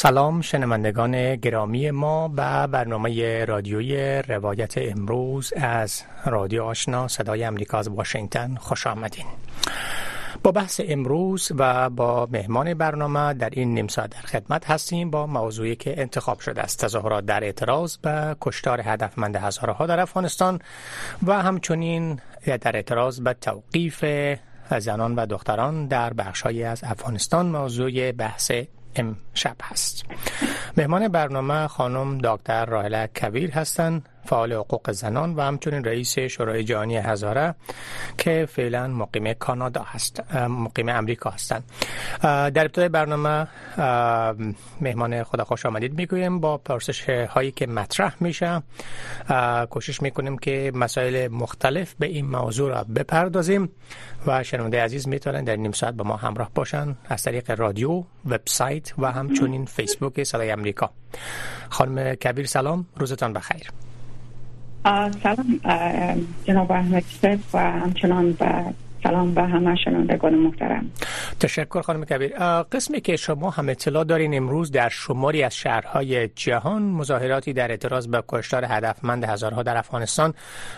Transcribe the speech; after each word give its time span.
سلام 0.00 0.40
شنوندگان 0.40 1.36
گرامی 1.36 1.90
ما 1.90 2.28
به 2.28 2.66
برنامه 2.66 3.44
رادیوی 3.44 4.22
روایت 4.22 4.74
امروز 4.76 5.52
از 5.56 6.02
رادیو 6.26 6.62
آشنا 6.62 7.08
صدای 7.08 7.44
امریکا 7.44 7.78
از 7.78 7.88
واشنگتن 7.88 8.54
خوش 8.54 8.86
آمدین. 8.86 9.24
با 10.42 10.52
بحث 10.52 10.80
امروز 10.84 11.52
و 11.58 11.90
با 11.90 12.28
مهمان 12.32 12.74
برنامه 12.74 13.34
در 13.34 13.50
این 13.52 13.74
نیم 13.74 13.88
ساعت 13.88 14.10
در 14.10 14.20
خدمت 14.20 14.70
هستیم 14.70 15.10
با 15.10 15.26
موضوعی 15.26 15.76
که 15.76 16.00
انتخاب 16.00 16.40
شده 16.40 16.62
است 16.62 16.84
تظاهرات 16.84 17.26
در 17.26 17.44
اعتراض 17.44 17.96
به 17.96 18.36
کشتار 18.40 18.80
هدفمند 18.84 19.36
هزارها 19.36 19.86
در 19.86 20.00
افغانستان 20.00 20.60
و 21.26 21.42
همچنین 21.42 22.20
در 22.46 22.76
اعتراض 22.76 23.20
به 23.20 23.32
توقیف 23.32 24.04
زنان 24.78 25.14
و 25.14 25.26
دختران 25.26 25.86
در 25.86 26.12
بخشهایی 26.12 26.64
از 26.64 26.84
افغانستان. 26.84 27.46
موضوع 27.46 28.12
بحث 28.12 28.52
امشب 28.98 29.56
هست. 29.62 30.04
مهمان 30.76 31.08
برنامه 31.08 31.66
خانم 31.66 32.18
دکتر 32.18 32.64
راهله 32.64 33.06
کبیر 33.06 33.50
هستند. 33.50 34.08
فعال 34.28 34.52
حقوق 34.52 34.92
زنان 34.92 35.34
و 35.34 35.40
همچنین 35.40 35.84
رئیس 35.84 36.18
شورای 36.18 36.64
جهانی 36.64 36.96
هزاره 36.96 37.54
که 38.18 38.48
فعلا 38.50 38.86
مقیم 38.88 39.32
کانادا 39.32 39.82
هست 39.82 40.34
مقیم 40.34 40.88
امریکا 40.88 41.30
هستند. 41.30 41.64
در 42.22 42.64
ابتدای 42.64 42.88
برنامه 42.88 43.48
مهمان 44.80 45.22
خدا 45.22 45.44
خوش 45.44 45.66
آمدید 45.66 45.94
می‌گویم. 45.94 46.40
با 46.40 46.58
پرسش 46.58 47.08
هایی 47.08 47.50
که 47.50 47.66
مطرح 47.66 48.14
میشه 48.20 48.62
کوشش 49.70 50.02
می‌کنیم 50.02 50.38
که 50.38 50.72
مسائل 50.74 51.28
مختلف 51.28 51.94
به 51.98 52.06
این 52.06 52.26
موضوع 52.26 52.70
را 52.70 52.84
بپردازیم 52.84 53.70
و 54.26 54.42
شنونده 54.42 54.82
عزیز 54.82 55.08
می‌تونن 55.08 55.44
در 55.44 55.56
نیم 55.56 55.72
ساعت 55.72 55.94
با 55.94 56.04
ما 56.04 56.16
همراه 56.16 56.50
باشن 56.54 56.96
از 57.08 57.22
طریق 57.22 57.50
رادیو 57.50 58.04
وبسایت 58.26 58.98
و 58.98 59.12
همچنین 59.12 59.64
فیسبوک 59.64 60.22
صدای 60.22 60.50
امریکا. 60.50 60.90
خانم 61.68 62.14
کبیر 62.14 62.46
سلام 62.46 62.86
روزتان 62.96 63.32
بخیر. 63.32 63.87
سلام 64.84 65.60
جناب 66.44 66.72
احمد 66.72 67.04
و 67.54 67.58
همچنان 67.58 68.32
به 68.32 68.64
سلام 69.02 69.34
به 69.34 69.42
همه 69.42 69.76
شنوندگان 69.76 70.34
محترم. 70.34 70.90
تشکر 71.40 71.80
خانم 71.80 72.04
کبیر. 72.04 72.32
قسمی 72.62 73.00
که 73.00 73.16
شما 73.16 73.50
هم 73.50 73.68
اطلاع 73.68 74.04
دارین 74.04 74.36
امروز 74.36 74.70
در 74.70 74.88
شماری 74.88 75.42
از 75.42 75.56
شهرهای 75.56 76.28
جهان 76.28 76.82
مظاهراتی 76.82 77.52
در 77.52 77.70
اعتراض 77.70 78.08
به 78.08 78.22
کشتار 78.28 78.64
هدفمند 78.64 79.24
هزارها 79.24 79.62
در 79.62 79.76
افغانستان 79.76 80.34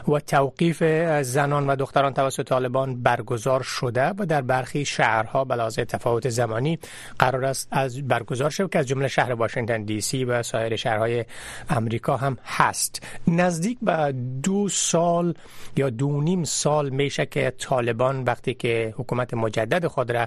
و 0.09 0.21
توقیف 0.21 0.83
زنان 1.23 1.67
و 1.67 1.77
دختران 1.77 2.15
توسط 2.15 2.47
طالبان 2.47 3.03
برگزار 3.03 3.63
شده 3.63 4.09
و 4.19 4.27
در 4.27 4.43
برخی 4.43 4.85
شهرها 4.85 5.45
به 5.45 5.71
تفاوت 5.71 6.29
زمانی 6.29 6.79
قرار 7.19 7.45
است 7.45 7.69
از 7.71 8.09
برگزار 8.09 8.51
شود 8.51 8.71
که 8.71 8.79
از 8.79 8.87
جمله 8.87 9.09
شهر 9.09 9.33
واشنگتن 9.33 9.83
دی 9.83 10.01
سی 10.01 10.25
و 10.25 10.43
سایر 10.43 10.77
شهرهای 10.77 11.25
امریکا 11.71 12.17
هم 12.17 12.39
هست. 12.45 13.07
نزدیک 13.29 13.79
به 13.83 14.15
دو 14.43 14.69
سال 14.69 15.35
یا 15.77 15.91
دو 15.91 16.21
نیم 16.21 16.45
سال 16.45 16.91
میشه 16.91 17.27
که 17.27 17.53
طالبان 17.59 18.10
وقتی 18.17 18.55
که 18.55 18.95
حکومت 18.97 19.35
مجدد 19.35 19.87
خود 19.87 20.13
را 20.13 20.27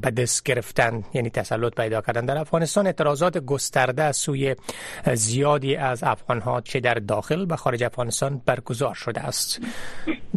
به 0.00 0.10
دست 0.10 0.42
گرفتن 0.42 1.04
یعنی 1.14 1.30
تسلط 1.30 1.74
پیدا 1.74 2.00
کردن. 2.00 2.26
در 2.26 2.38
افغانستان 2.38 2.86
اعتراضات 2.86 3.38
گسترده 3.38 4.02
از 4.02 4.16
سوی 4.16 4.56
زیادی 5.14 5.76
از 5.76 6.02
افغان 6.02 6.40
ها 6.40 6.60
چه 6.60 6.80
در 6.80 6.94
داخل 6.94 7.46
و 7.50 7.56
خارج 7.56 7.84
افغانستان 7.84 8.42
برگزار 8.46 8.94
شده 8.94 9.20
است. 9.20 9.60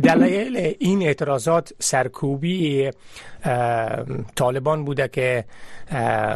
دلایل 0.04 0.76
این 0.80 1.02
اعتراضات 1.04 1.74
سرکوبی 1.80 2.92
طالبان 4.36 4.86
بوده 4.86 5.08
که 5.08 5.46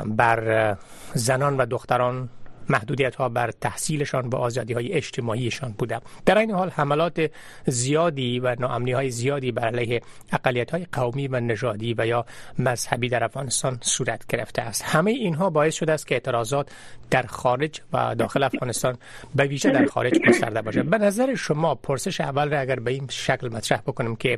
بر 0.06 0.78
زنان 1.14 1.58
و 1.58 1.66
دختران 1.66 2.30
محدودیت 2.70 3.16
ها 3.16 3.30
بر 3.30 3.52
تحصیلشان 3.52 4.28
و 4.28 4.36
آزادی 4.36 4.74
های 4.74 4.94
اجتماعیشان 4.94 5.72
بوده. 5.78 6.02
در 6.26 6.38
این 6.38 6.52
حال 6.52 6.70
حملات 6.70 7.32
زیادی 7.66 8.40
و 8.40 8.56
ناامنی 8.60 8.92
های 8.92 9.10
زیادی 9.10 9.52
بر 9.52 9.68
علیه 9.68 10.02
اقلیت 10.32 10.72
های 10.72 10.88
قومی 10.92 11.28
و 11.28 11.40
نژادی 11.40 11.96
و 11.98 12.08
یا 12.08 12.26
مذهبی 12.60 13.10
در 13.10 13.24
افغانستان 13.24 13.78
صورت 13.82 14.28
گرفته 14.28 14.62
است. 14.62 14.82
همه 14.86 15.12
اینها 15.12 15.50
باعث 15.50 15.76
شده 15.76 15.92
است 15.92 16.08
که 16.08 16.16
اعتراضات 16.16 16.70
در 17.12 17.24
خارج 17.24 17.82
و 17.94 18.16
داخل 18.16 18.44
افغانستان 18.44 18.98
به 19.36 19.44
ویژه 19.44 19.70
در 19.70 19.86
خارج 19.86 20.20
گسترده 20.20 20.62
باشه 20.62 20.84
به 20.84 20.98
نظر 20.98 21.36
شما 21.36 21.76
پرسش 21.76 22.22
اول 22.22 22.50
را 22.50 22.60
اگر 22.60 22.80
به 22.80 22.92
این 22.92 23.08
شکل 23.10 23.50
مطرح 23.50 23.82
بکنم 23.82 24.16
که 24.16 24.38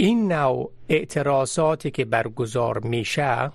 این 0.00 0.32
نوع 0.32 0.70
اعتراضاتی 0.88 1.90
که 1.90 2.04
برگزار 2.04 2.78
میشه 2.78 3.50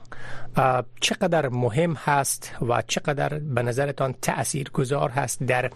چقدر 1.00 1.50
مهم 1.50 1.94
هست 1.94 2.56
و 2.70 2.82
چقدر 2.88 3.40
به 3.40 3.62
نظرتان 3.62 4.16
تأثیر 4.22 4.70
گذار 4.70 5.10
هست 5.10 5.44
در 5.44 5.72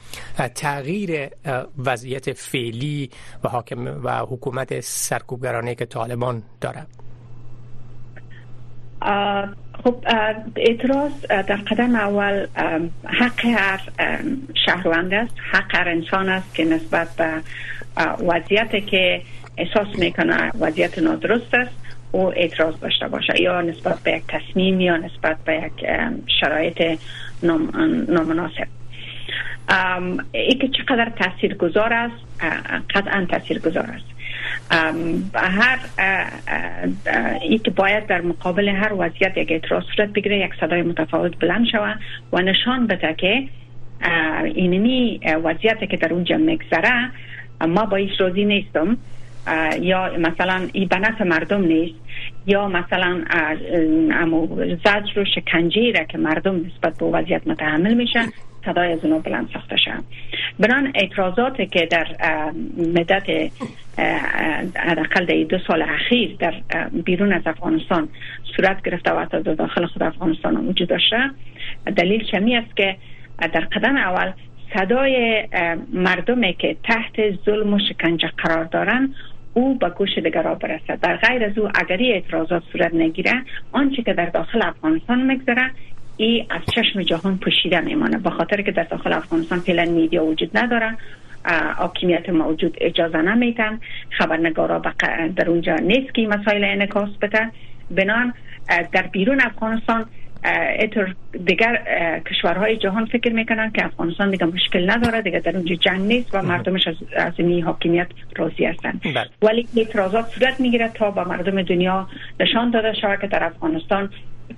تغییر 0.55 1.29
وضعیت 1.77 2.33
فعلی 2.33 3.09
و 3.43 3.49
حاکم 3.49 4.03
و 4.03 4.17
حکومت 4.19 4.79
سرکوبگرانه 4.79 5.75
که 5.75 5.85
طالبان 5.85 6.43
داره 6.61 6.85
خب 9.83 10.03
اعتراض 10.55 11.11
در 11.29 11.55
قدم 11.55 11.95
اول 11.95 12.47
حق 13.03 13.45
هر 13.45 13.81
شهروند 14.65 15.13
است 15.13 15.35
حق 15.51 15.75
هر 15.75 15.89
انسان 15.89 16.29
است 16.29 16.55
که 16.55 16.65
نسبت 16.65 17.07
به 17.15 17.33
وضعیت 18.27 18.85
که 18.85 19.21
احساس 19.57 19.99
می‌کنه 19.99 20.51
وضعیت 20.59 20.99
نادرست 20.99 21.53
است 21.53 21.71
او 22.11 22.33
اعتراض 22.33 22.79
داشته 22.79 23.07
باشه. 23.07 23.41
یا 23.41 23.61
نسبت 23.61 23.99
به 24.03 24.11
یک 24.11 24.23
تصمیم 24.27 24.81
یا 24.81 24.97
نسبت 24.97 25.37
به 25.45 25.53
یک 25.53 25.85
شرایط 26.41 26.99
نامناسب. 28.07 28.67
ای 30.31 30.55
که 30.55 30.67
چقدر 30.67 31.09
تاثیر 31.09 31.55
گذار 31.55 31.93
است 31.93 32.43
قطعا 32.89 33.25
تاثیر 33.29 33.59
گذار 33.59 33.83
است 33.83 34.05
هر 35.33 35.79
ای 37.41 37.57
که 37.57 37.71
باید 37.71 38.07
در 38.07 38.21
مقابل 38.21 38.69
هر 38.69 38.93
وضعیت 38.93 39.37
یک 39.37 39.51
اعتراض 39.51 39.83
صورت 39.95 40.09
بگیره 40.09 40.37
یک 40.37 40.51
صدای 40.59 40.81
متفاوت 40.81 41.39
بلند 41.39 41.65
شود 41.71 41.99
و 42.33 42.41
نشان 42.41 42.87
بده 42.87 43.15
که 43.17 43.43
اینمی 44.43 45.19
وضعیت 45.43 45.89
که 45.89 45.97
در 45.97 46.13
اونجا 46.13 46.37
میگذره 46.37 47.11
ما 47.67 47.85
با 47.85 47.97
ایش 47.97 48.21
راضی 48.21 48.45
نیستم. 48.45 48.97
یا 49.81 50.17
مثلا 50.17 50.67
ای 50.73 50.85
به 50.85 51.23
مردم 51.23 51.61
نیست 51.61 51.95
یا 52.45 52.67
مثلا 52.67 53.23
امو 54.11 54.65
زجر 54.85 55.19
و 55.19 55.25
شکنجه 55.35 55.91
را 55.91 56.03
که 56.03 56.17
مردم 56.17 56.55
نسبت 56.55 56.97
به 56.97 57.05
وضعیت 57.05 57.47
متحمل 57.47 57.93
میشن 57.93 58.25
صدای 58.65 58.91
از 58.91 59.05
اونو 59.05 59.19
بلند 59.19 59.49
ساخته 59.53 59.77
شد 59.77 60.03
بران 60.59 60.91
اعتراضات 60.95 61.61
که 61.71 61.85
در 61.91 62.07
مدت 62.95 63.51
حداقل 64.75 65.25
در 65.25 65.43
دو 65.43 65.57
سال 65.67 65.81
اخیر 65.81 66.35
در 66.39 66.53
بیرون 67.05 67.33
از 67.33 67.41
افغانستان 67.45 68.09
صورت 68.55 68.81
گرفته 68.81 69.11
و 69.11 69.25
در 69.25 69.39
داخل 69.39 69.85
خود 69.85 70.03
افغانستان 70.03 70.67
وجود 70.67 70.87
داشته 70.89 71.31
دلیل 71.95 72.23
چمی 72.31 72.55
است 72.55 72.75
که 72.75 72.95
در 73.39 73.61
قدم 73.61 73.95
اول 73.95 74.31
صدای 74.73 75.47
مردمی 75.93 76.53
که 76.53 76.75
تحت 76.83 77.43
ظلم 77.45 77.73
و 77.73 77.79
شکنجه 77.89 78.31
قرار 78.37 78.63
دارن 78.63 79.13
او 79.57 79.75
به 79.75 79.89
گوش 79.89 80.17
دیگرا 80.17 80.55
برسد. 80.55 80.99
در 81.01 81.17
غیر 81.17 81.43
از 81.43 81.57
او 81.57 81.69
اگری 81.75 82.11
اعتراضات 82.13 82.63
صورت 82.71 82.93
نگیره 82.93 83.33
آنچه 83.71 84.03
که 84.03 84.13
در 84.13 84.25
داخل 84.25 84.61
افغانستان 84.61 85.21
میگذره 85.21 85.71
ای 86.17 86.45
از 86.49 86.61
چشم 86.75 87.01
جهان 87.01 87.37
پوشیده 87.37 87.81
میمانه 87.81 88.17
به 88.17 88.29
خاطر 88.29 88.61
که 88.61 88.71
در 88.71 88.83
داخل 88.83 89.13
افغانستان 89.13 89.59
فعلا 89.59 89.85
میدیا 89.85 90.25
وجود 90.25 90.57
نداره 90.57 90.97
حاکمیت 91.77 92.29
موجود 92.29 92.77
اجازه 92.81 93.17
نمیتن 93.17 93.79
خبرنگارا 94.09 94.81
در 95.35 95.49
اونجا 95.49 95.75
نیست 95.75 96.13
که 96.13 96.27
مسائل 96.27 96.63
انکاس 96.63 97.09
بده 97.21 97.51
بنان 97.91 98.33
در 98.91 99.07
بیرون 99.11 99.41
افغانستان 99.41 100.05
اتر 100.79 101.15
دیگر 101.45 101.81
کشورهای 102.29 102.77
جهان 102.77 103.05
فکر 103.05 103.33
می‌کنن 103.33 103.71
که 103.71 103.85
افغانستان 103.85 104.31
دیگه 104.31 104.45
مشکل 104.45 104.91
نداره 104.91 105.21
دیگه 105.21 105.39
در 105.39 105.57
اونجا 105.57 105.75
جنگ 105.75 106.01
نیست 106.01 106.35
و 106.35 106.41
مردمش 106.41 106.87
از, 106.87 106.95
از 107.15 107.33
این 107.37 107.63
حاکمیت 107.63 108.07
راضی 108.35 108.65
هستن. 108.65 108.99
بله. 109.05 109.25
ولی 109.41 109.67
اعتراضات 109.77 110.25
صورت 110.25 110.59
می‌گیره 110.59 110.91
تا 110.93 111.11
با 111.11 111.23
مردم 111.23 111.61
دنیا 111.61 112.07
نشان 112.39 112.71
داده 112.71 112.93
شود 113.01 113.21
که 113.21 113.27
در 113.27 113.43
افغانستان 113.43 114.09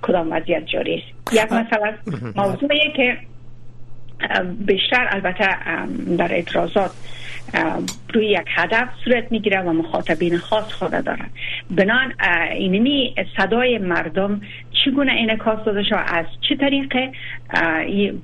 کدام 0.02 0.32
وضعیت 0.32 0.66
جاری 0.66 0.94
است. 0.94 1.34
یک 1.34 1.52
مثلا 1.52 1.92
موضوعی 2.36 2.92
که 2.96 3.16
بیشتر 4.66 5.08
البته 5.10 5.48
در 6.18 6.32
اعتراضات 6.32 6.90
روی 8.14 8.26
یک 8.26 8.46
هدف 8.46 8.88
صورت 9.04 9.32
می‌گیره 9.32 9.60
و 9.60 9.72
مخاطبین 9.72 10.38
خاص 10.38 10.72
خود 10.72 10.90
داره 10.90 11.24
بنان 11.70 12.14
اینمی 12.52 13.14
صدای 13.36 13.78
مردم 13.78 14.40
چگونه 14.84 15.12
انعکاس 15.18 15.64
داده 15.64 15.82
شد 15.82 15.94
از 16.06 16.26
چه 16.48 16.56
طریقه 16.56 17.12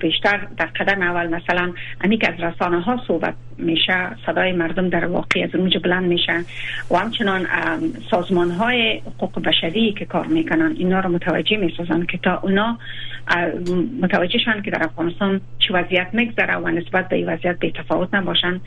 بیشتر 0.00 0.46
در 0.56 0.66
قدم 0.66 1.02
اول 1.02 1.26
مثلا 1.26 1.72
امی 2.00 2.18
از 2.22 2.40
رسانه 2.40 2.80
ها 2.80 3.00
صحبت 3.06 3.34
میشه 3.58 4.08
صدای 4.26 4.52
مردم 4.52 4.88
در 4.88 5.06
واقع 5.06 5.44
از 5.44 5.54
اونجا 5.54 5.80
بلند 5.80 6.04
میشه 6.04 6.44
و 6.90 6.96
همچنان 6.96 7.46
سازمان 8.10 8.50
های 8.50 8.98
حقوق 8.98 9.42
بشری 9.42 9.92
که 9.92 10.04
کار 10.04 10.26
می‌کنن 10.26 10.74
اینا 10.78 11.00
رو 11.00 11.10
متوجه 11.10 11.56
می‌سازن 11.56 12.06
که 12.06 12.18
تا 12.18 12.40
اونا 12.42 12.78
متوجه 14.02 14.38
شن 14.38 14.62
که 14.62 14.70
در 14.70 14.84
افغانستان 14.84 15.40
چه 15.58 15.74
وضعیت 15.74 16.08
میگذره 16.12 16.56
و 16.56 16.68
نسبت 16.68 17.08
به 17.08 17.16
این 17.16 17.28
وضعیت 17.28 17.58
به 17.58 17.70
تفاوت 17.70 18.14
نباشن. 18.14 18.60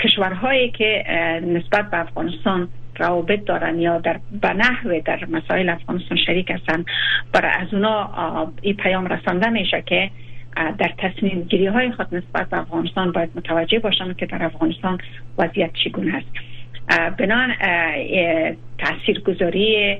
کشورهایی 0.00 0.70
که 0.70 1.04
نسبت 1.46 1.90
به 1.90 2.00
افغانستان 2.00 2.68
روابط 2.96 3.44
دارن 3.44 3.80
یا 3.80 3.98
در 3.98 4.20
به 4.42 4.52
نحوه 4.52 5.00
در 5.00 5.24
مسائل 5.30 5.68
افغانستان 5.68 6.18
شریک 6.26 6.50
هستن. 6.50 6.84
برای 7.32 7.52
از 7.60 7.74
اونا 7.74 8.52
این 8.62 8.76
پیام 8.76 9.06
رسانده 9.06 9.48
میشه 9.48 9.82
که 9.86 10.10
در 10.78 10.90
تصمیم 10.98 11.42
گیری 11.42 11.66
های 11.66 11.92
خود 11.92 12.14
نسبت 12.14 12.48
به 12.50 12.58
افغانستان 12.58 13.12
باید 13.12 13.30
متوجه 13.34 13.78
باشن 13.78 14.14
که 14.14 14.26
در 14.26 14.44
افغانستان 14.44 14.98
وضعیت 15.38 15.70
چگونه 15.84 16.14
است. 16.14 16.28
بنان 17.18 17.54
تاثیرگذاری 18.78 19.98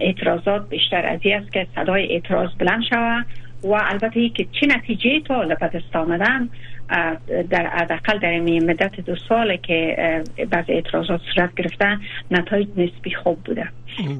اعتراضات 0.00 0.68
بیشتر 0.68 1.06
از 1.06 1.20
است 1.24 1.52
که 1.52 1.66
صدای 1.74 2.12
اعتراض 2.12 2.50
بلند 2.58 2.82
شود 2.90 3.26
و 3.64 3.72
البته 3.72 4.28
که 4.28 4.46
چه 4.60 4.66
نتیجه 4.66 5.20
تا 5.20 5.44
دست 5.44 5.96
آمدن 5.96 6.48
در 7.50 7.66
حداقل 7.66 8.18
در 8.18 8.30
این 8.30 8.70
مدت 8.70 9.00
دو 9.00 9.16
سال 9.28 9.56
که 9.56 9.96
بعض 10.50 10.64
اعتراضات 10.68 11.20
صورت 11.34 11.54
گرفتن 11.54 12.00
نتایج 12.30 12.68
نسبی 12.76 13.14
خوب 13.14 13.38
بوده 13.44 13.68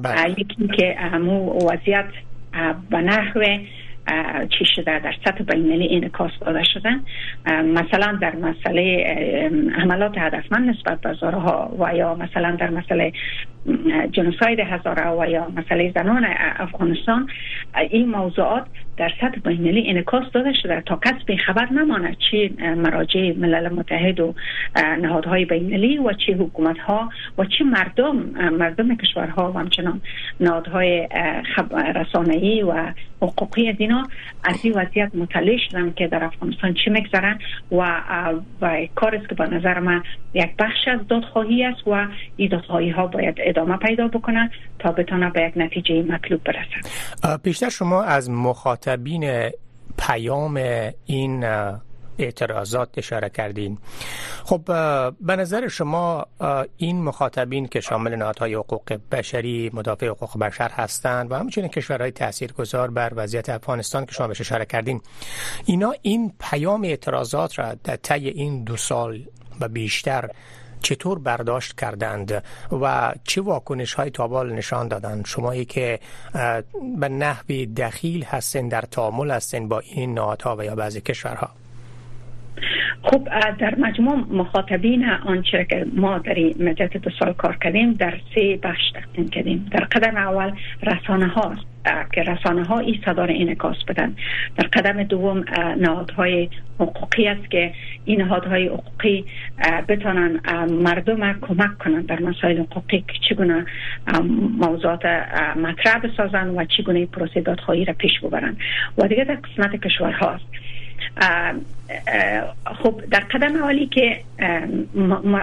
بله. 0.03 0.31
یکی 0.31 0.67
که 0.67 0.95
همو 0.97 1.51
وضعیت 1.51 2.05
به 2.89 2.97
نحوه 2.97 3.59
چی 4.49 4.65
شده 4.75 4.99
در 4.99 5.15
سطح 5.25 5.43
بینالمللی 5.43 5.95
انعکاس 5.95 6.31
داده 6.41 6.63
شدن 6.63 7.03
مثلا 7.63 8.17
در 8.21 8.35
مسئله 8.35 9.05
حملات 9.77 10.17
هدفمند 10.17 10.69
نسبت 10.69 11.01
به 11.01 11.13
زارها 11.13 11.75
و 11.79 11.95
یا 11.95 12.15
مثلا 12.15 12.55
در 12.55 12.69
مسئله 12.69 13.11
جنوساید 14.11 14.59
هزاره 14.59 15.09
و 15.09 15.29
یا 15.29 15.47
مسئله 15.57 15.91
زنان 15.95 16.25
افغانستان 16.59 17.27
این 17.89 18.09
موضوعات 18.09 18.65
در 18.97 19.11
سطح 19.21 19.39
بینالمللی 19.39 19.89
انعکاس 19.89 20.23
داده 20.33 20.53
شده 20.63 20.81
تا 20.85 20.99
کس 21.05 21.23
به 21.25 21.37
خبر 21.37 21.69
نمانه 21.69 22.17
چی 22.31 22.55
مراجع 22.77 23.33
ملل 23.37 23.69
متحد 23.69 24.19
و 24.19 24.33
نهادهای 25.01 25.45
بینالمللی 25.45 25.97
و 25.97 26.13
چی 26.13 26.33
حکومت 26.33 26.77
ها 26.77 27.09
و 27.37 27.45
چی 27.45 27.63
مردم 27.63 28.15
مردم 28.49 28.95
کشورها 28.95 29.51
و 29.51 29.59
همچنان 29.59 30.01
نهادهای 30.39 31.07
رسانه‌ای 31.95 32.63
و 32.63 32.93
حقوقی 33.21 33.73
دینا 33.73 34.03
از 34.43 34.55
این 34.63 34.73
وضعیت 34.73 35.15
مطلع 35.15 35.57
شدن 35.69 35.93
که 35.93 36.07
در 36.07 36.23
افغانستان 36.23 36.73
چی 36.73 36.89
میگذرن 36.89 37.39
و 37.71 38.01
و 38.61 38.87
کار 38.95 39.17
که 39.17 39.35
با 39.35 39.45
نظر 39.45 39.79
من 39.79 40.03
یک 40.33 40.49
بخش 40.59 40.87
از 40.87 41.07
دادخواهی 41.07 41.63
است 41.63 41.87
و 41.87 42.07
این 42.37 42.49
دادخواهی 42.49 42.89
ها 42.89 43.07
باید 43.07 43.35
ادامه 43.39 43.77
پیدا 43.77 44.07
بکنن 44.07 44.51
تا 44.79 44.91
بتونه 44.91 45.29
به 45.29 45.41
یک 45.41 45.53
نتیجه 45.55 46.03
مطلوب 46.03 46.41
برسن 46.43 47.37
بیشتر 47.43 47.69
شما 47.69 48.03
از 48.03 48.29
مخاطبین 48.85 49.51
پیام 49.97 50.55
این 51.05 51.45
اعتراضات 52.17 52.89
اشاره 52.97 53.29
کردین. 53.29 53.77
خب 54.43 54.61
به 55.21 55.35
نظر 55.35 55.67
شما 55.67 56.27
این 56.77 57.03
مخاطبین 57.03 57.67
که 57.67 57.79
شامل 57.79 58.15
نهادهای 58.15 58.53
حقوق 58.53 58.99
بشری 59.11 59.71
مدافع 59.73 60.07
حقوق 60.07 60.37
بشر 60.39 60.71
هستند 60.71 61.31
و 61.31 61.35
همچنین 61.35 61.67
کشورهای 61.67 62.11
تاثیرگذار 62.11 62.91
بر 62.91 63.11
وضعیت 63.15 63.49
افغانستان 63.49 64.05
که 64.05 64.11
شما 64.11 64.27
بهش 64.27 64.41
اشاره 64.41 64.65
کردین 64.65 65.01
اینا 65.65 65.93
این 66.01 66.33
پیام 66.39 66.83
اعتراضات 66.83 67.59
را 67.59 67.73
در 67.83 67.95
طی 67.95 68.27
این 68.27 68.63
دو 68.63 68.77
سال 68.77 69.25
و 69.59 69.67
بیشتر 69.67 70.29
چطور 70.85 71.19
برداشت 71.19 71.79
کردند 71.79 72.43
و 72.81 73.13
چه 73.23 73.41
واکنش 73.41 73.93
های 73.93 74.09
تابال 74.09 74.53
نشان 74.53 74.87
دادند؟ 74.87 75.25
شمایی 75.25 75.65
که 75.65 75.99
به 76.99 77.09
نحوی 77.09 77.65
دخیل 77.65 78.23
هستند 78.23 78.71
در 78.71 78.81
تعامل 78.81 79.31
هستند 79.31 79.69
با 79.69 79.79
این 79.79 80.13
نهادها 80.13 80.55
و 80.55 80.65
یا 80.65 80.75
بعضی 80.75 81.01
کشورها؟ 81.01 81.49
خب 83.03 83.27
در 83.59 83.75
مجموع 83.77 84.15
مخاطبین 84.15 85.05
آنچه 85.05 85.67
که 85.69 85.85
ما 85.93 86.17
در 86.17 86.35
مدت 86.59 86.97
دو 86.97 87.09
سال 87.19 87.33
کار 87.33 87.57
کردیم 87.61 87.93
در 87.93 88.19
سه 88.35 88.59
بخش 88.63 88.81
تقسیم 88.93 89.27
کردیم. 89.27 89.69
در 89.71 89.85
قدم 89.85 90.17
اول 90.17 90.51
رسانه 90.83 91.27
ها 91.27 91.55
که 92.11 92.23
رسانه 92.23 92.63
ها 92.63 92.83
صدا 93.05 93.25
را 93.25 93.33
انعکاس 93.33 93.77
بدن. 93.87 94.15
در 94.57 94.67
قدم 94.67 95.03
دوم 95.03 95.45
نهادهای 95.77 96.49
حقوقی 96.79 97.27
است 97.27 97.51
که 97.51 97.73
این 98.05 98.21
نهادهای 98.21 98.67
حقوقی 98.67 99.25
بتانن 99.87 100.39
مردم 100.69 101.39
کمک 101.41 101.77
کنند 101.77 102.05
در 102.05 102.19
مسائل 102.19 102.59
حقوقی 102.59 102.99
که 103.07 103.13
چگونه 103.29 103.65
موضوعات 104.57 105.05
مطرح 105.55 105.99
بسازن 105.99 106.49
و 106.49 106.65
چگونه 106.77 107.05
پروسه 107.05 107.41
دادخواهی 107.41 107.85
را 107.85 107.93
پیش 107.93 108.19
ببرن. 108.19 108.57
و 108.97 109.07
دیگه 109.07 109.23
در 109.23 109.35
قسمت 109.35 109.75
کشورهاست 109.75 110.45
خب 112.83 113.01
در 113.11 113.19
قدم 113.19 113.55
اولی 113.55 113.85
که 113.85 114.21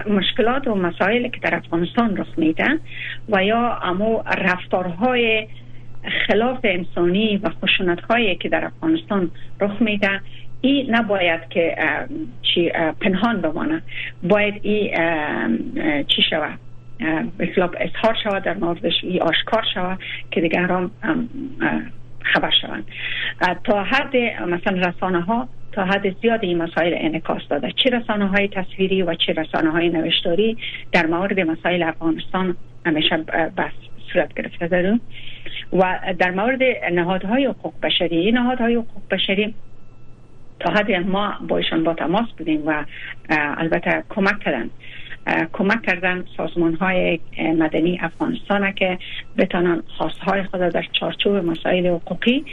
مشکلات 0.07 0.67
و 0.67 0.75
مسائل 0.75 1.27
که 1.27 1.39
در 1.39 1.55
افغانستان 1.55 2.17
رخ 2.17 2.27
میدن 2.37 2.79
و 3.29 3.43
یا 3.43 3.79
اما 3.83 4.23
رفتارهای 4.37 5.47
خلاف 6.27 6.59
انسانی 6.63 7.37
و 7.37 7.49
خشونت 7.49 8.01
هایی 8.01 8.35
که 8.35 8.49
در 8.49 8.65
افغانستان 8.65 9.31
رخ 9.61 9.81
میده 9.81 10.21
این 10.61 10.95
نباید 10.95 11.41
که 11.49 11.75
چی 12.41 12.69
پنهان 13.01 13.41
بمانه. 13.41 13.81
باید 14.23 14.59
این 14.61 14.91
چی 16.03 16.21
شود؟ 16.29 16.59
اطلاق 17.39 17.75
اظهار 17.79 18.17
شود 18.23 18.43
در 18.43 18.53
موردش 18.53 18.93
ای 19.03 19.19
آشکار 19.19 19.63
شود 19.73 19.99
که 20.31 20.41
دیگران 20.41 20.91
خبر 22.23 22.51
شوند. 22.61 22.85
تا 23.63 23.83
حد 23.83 24.15
مثلا 24.47 24.89
رسانه 24.89 25.21
ها 25.21 25.47
تا 25.71 25.85
حد 25.85 26.21
زیاد 26.21 26.43
این 26.43 26.57
مسائل 26.57 26.93
انعکاس 26.97 27.41
داده. 27.49 27.71
چه 27.83 27.89
رسانه 27.89 28.27
های 28.27 28.47
تصویری 28.47 29.01
و 29.01 29.15
چه 29.15 29.33
رسانه 29.33 29.71
های 29.71 29.89
نوشتاری 29.89 30.57
در 30.91 31.05
مورد 31.05 31.39
مسائل 31.39 31.83
افغانستان 31.83 32.55
همیشه 32.85 33.17
بس. 33.57 33.92
صورت 34.13 34.33
گرفته 34.33 34.67
داریم 34.67 35.01
و 35.73 35.99
در 36.19 36.31
مورد 36.31 36.59
نهادهای 36.93 37.45
حقوق 37.45 37.73
بشری 37.83 38.31
نهادهای 38.31 38.75
حقوق 38.75 39.03
بشری 39.11 39.53
تا 40.59 40.71
حدی 40.71 40.97
ما 40.97 41.33
با 41.47 41.57
ایشان 41.57 41.83
با 41.83 41.93
تماس 41.93 42.27
بودیم 42.37 42.67
و 42.67 42.85
البته 43.29 44.03
کمک 44.09 44.39
کردن. 44.39 44.69
کمک 45.53 45.81
کردن 45.81 46.23
سازمان 46.37 46.73
های 46.73 47.19
مدنی 47.37 47.99
افغانستان 48.01 48.71
که 48.71 48.97
بتانن 49.37 49.83
خواستهای 49.97 50.43
خود 50.43 50.59
در 50.59 50.85
چارچوب 50.99 51.35
مسائل 51.35 51.87
حقوقی 51.87 52.45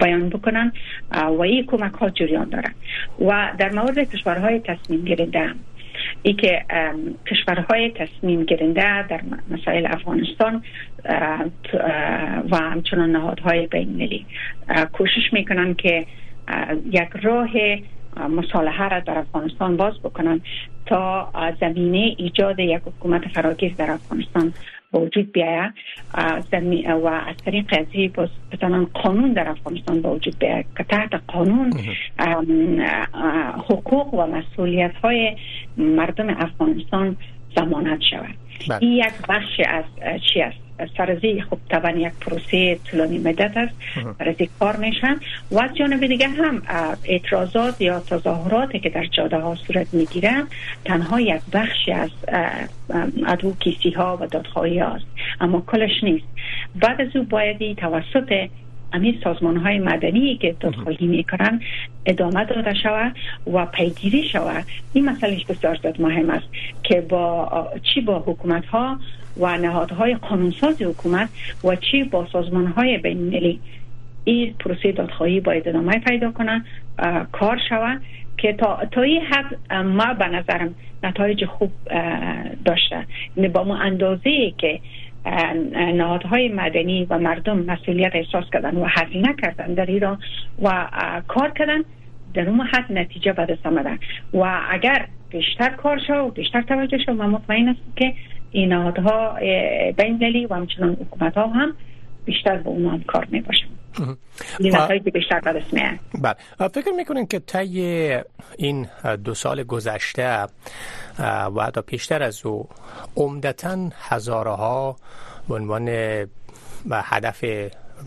بیان 0.00 0.28
بکنن 0.28 0.72
و 1.12 1.40
این 1.40 1.66
کمک 1.66 1.92
ها 1.92 2.10
جریان 2.10 2.48
دارن. 2.48 2.74
و 3.20 3.52
در 3.58 3.70
مورد 3.72 3.98
کشورهای 3.98 4.60
تصمیم 4.60 5.04
گیرنده 5.04 5.54
ای 6.22 6.32
که 6.32 6.64
کشورهای 7.26 7.90
تصمیم 7.90 8.44
گیرنده 8.44 9.06
در 9.06 9.20
مسائل 9.50 9.86
افغانستان 9.86 10.62
و 12.50 12.56
همچنان 12.56 13.12
نهادهای 13.12 13.66
بین 13.66 14.24
کوشش 14.92 15.32
می‌کنن 15.32 15.74
که 15.74 16.06
یک 16.92 17.08
راه 17.22 17.50
مصالحه 18.28 18.88
را 18.88 19.00
در 19.00 19.18
افغانستان 19.18 19.76
باز 19.76 19.94
بکنن 20.02 20.40
تا 20.86 21.32
زمینه 21.60 22.14
ایجاد 22.18 22.58
یک 22.58 22.80
حکومت 22.86 23.28
فراگیر 23.28 23.74
در 23.74 23.90
افغانستان 23.90 24.52
وجود 24.98 25.32
بیاید 25.32 25.72
و 26.14 27.06
از 27.06 27.36
طریق 27.44 28.12
باز 28.14 28.28
بتانن 28.52 28.84
قانون 28.84 29.32
در 29.32 29.48
افغانستان 29.48 30.02
به 30.02 30.08
وجود 30.08 30.38
بیاید 30.38 30.66
که 30.76 30.84
تحت 30.84 31.10
قانون 31.26 31.72
حقوق 33.68 34.14
و 34.14 34.26
مسئولیت 34.26 34.94
های 35.02 35.36
مردم 35.76 36.28
افغانستان 36.28 37.16
زمانت 37.56 38.00
شود. 38.10 38.34
بله. 38.68 38.78
این 38.80 38.92
یک 38.92 39.12
بخش 39.28 39.60
از 39.68 39.84
چی 40.32 40.40
است؟ 40.40 40.65
سرزی 40.96 41.40
خب 41.40 41.58
طبعا 41.70 41.90
یک 41.90 42.12
پروسه 42.20 42.78
طولانی 42.84 43.18
مدت 43.18 43.56
است 43.56 43.74
برای 44.18 44.48
کار 44.58 44.76
میشن. 44.76 45.16
و 45.50 45.58
از 45.58 45.74
جانب 45.74 46.06
دیگه 46.06 46.28
هم 46.28 46.62
اعتراضات 47.04 47.80
یا 47.80 48.00
تظاهراتی 48.00 48.78
که 48.78 48.88
در 48.88 49.04
جاده 49.04 49.36
ها 49.36 49.54
صورت 49.54 49.94
می‌گیرن 49.94 50.46
تنها 50.84 51.20
یک 51.20 51.40
بخشی 51.52 51.92
از 51.92 52.10
کیسی 53.60 53.90
ها 53.90 54.18
و 54.20 54.26
دادخواهی 54.26 54.80
است 54.80 55.06
اما 55.40 55.60
کلش 55.66 56.04
نیست. 56.04 56.26
بعد 56.74 57.00
از 57.00 57.16
او 57.16 57.22
باید 57.22 57.76
توسط 57.76 58.48
همین 58.92 59.20
سازمان 59.24 59.56
های 59.56 59.78
مدنی 59.78 60.36
که 60.36 60.56
دادخواهی 60.60 61.06
می‌کنن 61.06 61.60
ادامه 62.06 62.44
داده 62.44 62.74
شود 62.74 63.16
و 63.52 63.66
پیگیری 63.66 64.28
شود. 64.28 64.64
این 64.92 65.04
مسئله 65.04 65.40
بسیار 65.48 65.78
زیاد 65.82 66.00
مهم 66.00 66.30
است 66.30 66.46
که 66.82 67.00
با 67.00 67.72
چی 67.82 68.00
با 68.00 68.18
حکومت 68.18 68.66
ها 68.66 68.98
و 69.40 69.58
نهادهای 69.58 70.14
قانونساز 70.14 70.82
حکومت 70.82 71.28
و 71.64 71.76
چی 71.76 72.04
با 72.04 72.26
سازمان 72.32 72.66
های 72.66 72.98
بین 72.98 73.58
این 74.24 74.54
پروسه 74.58 74.92
دادخواهی 74.92 75.40
باید 75.40 75.68
ادامه 75.68 75.98
پیدا 75.98 76.30
کنن 76.30 76.64
کار 77.32 77.60
شود 77.68 78.00
که 78.38 78.52
تا, 78.52 78.78
تا 78.90 79.02
این 79.02 79.22
حد 79.22 79.74
ما 79.84 80.14
به 80.14 80.28
نظرم 80.28 80.74
نتایج 81.02 81.44
خوب 81.44 81.70
داشته. 82.64 83.06
یعنی 83.36 83.48
با 83.48 83.64
ما 83.64 83.76
اندازه 83.76 84.52
که 84.58 84.80
نهادهای 85.94 86.48
مدنی 86.48 87.06
و 87.10 87.18
مردم 87.18 87.58
مسئولیت 87.58 88.10
احساس 88.14 88.44
کردن 88.52 88.76
و 88.76 88.84
هزینه 88.84 89.34
کردن 89.42 89.74
در 89.74 89.86
ایران 89.86 90.18
و 90.62 90.86
کار 91.28 91.50
کردن 91.50 91.84
در 92.34 92.48
اون 92.48 92.60
حد 92.60 92.92
نتیجه 92.92 93.32
به 93.32 93.46
دست 93.46 93.66
و 94.34 94.60
اگر 94.70 95.06
بیشتر 95.30 95.68
کار 95.68 96.00
شد 96.06 96.14
و 96.14 96.30
بیشتر 96.30 96.62
توجه 96.62 96.98
شد 96.98 97.08
و 97.08 97.28
مطمئن 97.28 97.68
است 97.68 97.80
که 97.96 98.14
این 98.56 98.72
نهادها 98.72 99.38
بین 99.96 100.46
و 100.50 100.54
همچنان 100.54 100.92
حکومت 100.92 101.34
ها 101.34 101.46
هم 101.46 101.74
بیشتر 102.24 102.56
به 102.56 102.68
اون 102.68 102.86
هم 102.86 103.02
کار 103.02 103.26
می 103.30 103.40
باشن 103.40 103.66
بیشتر 105.12 105.40
بله. 106.22 106.68
فکر 106.68 106.90
می‌کنین 106.96 107.26
که 107.26 107.38
طی 107.38 108.16
این 108.58 108.86
دو 109.24 109.34
سال 109.34 109.62
گذشته 109.62 110.46
و 111.56 111.62
حتی 111.62 111.80
پیشتر 111.80 112.22
از 112.22 112.46
او 112.46 112.68
عمدتا 113.16 113.90
هزارها 113.94 114.96
به 115.48 115.54
عنوان 115.54 115.88
و 116.90 117.02
هدف 117.04 117.44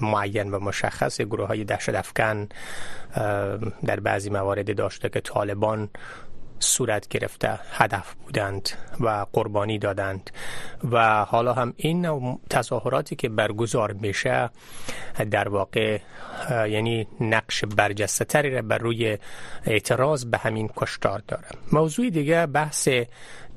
معین 0.02 0.52
و 0.52 0.60
مشخص 0.60 1.22
گروه 1.22 1.48
های 1.48 1.64
دهشت 1.64 1.90
افکن 1.90 2.48
در 3.86 4.00
بعضی 4.00 4.30
موارد 4.30 4.76
داشته 4.76 5.10
که 5.10 5.22
طالبان 5.22 5.90
صورت 6.60 7.08
گرفته 7.08 7.60
هدف 7.72 8.14
بودند 8.14 8.70
و 9.00 9.26
قربانی 9.34 9.80
دادند. 9.80 10.30
و 10.92 11.26
حالا 11.26 11.54
هم 11.54 11.74
این 11.78 12.40
تظاهراتی 12.50 13.16
که 13.16 13.30
برگزار 13.30 13.94
میشه 13.94 14.50
در 15.32 15.50
واقع 15.50 16.00
یعنی 16.50 17.08
نقش 17.22 17.64
برجسته 17.66 18.26
تری 18.26 18.56
را 18.56 18.62
بر 18.62 18.78
روی 18.78 19.18
اعتراض 19.66 20.26
به 20.26 20.38
همین 20.38 20.70
کشتار 20.76 21.22
داره. 21.28 21.48
موضوع 21.72 22.10
دیگه 22.10 22.46
بحث 22.46 22.90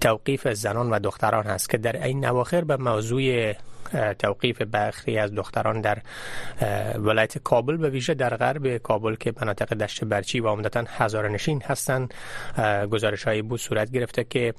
توقیف 0.00 0.48
زنان 0.48 0.90
و 0.90 0.98
دختران 0.98 1.44
هست 1.44 1.70
که 1.70 1.78
در 1.78 2.04
این 2.04 2.24
نواخر 2.24 2.64
به 2.64 2.76
موضوع 2.76 3.52
توقیف 4.18 4.62
برخی 4.62 5.18
از 5.18 5.34
دختران 5.34 5.80
در 5.80 5.98
ولایت 6.98 7.38
کابل 7.38 7.76
به 7.76 7.90
ویژه 7.90 8.14
در 8.14 8.36
غرب 8.36 8.76
کابل 8.76 9.14
که 9.14 9.32
مناطق 9.40 9.74
دشت 9.74 10.04
برچی 10.04 10.40
و 10.40 10.48
عمدتا 10.48 10.84
هزار 10.88 11.28
نشین 11.28 11.62
هستند. 11.62 12.14
گزارش 12.90 13.24
های 13.24 13.42
بود 13.42 13.60
صورت 13.60 13.90
گرفته 13.90 14.24
که 14.24 14.54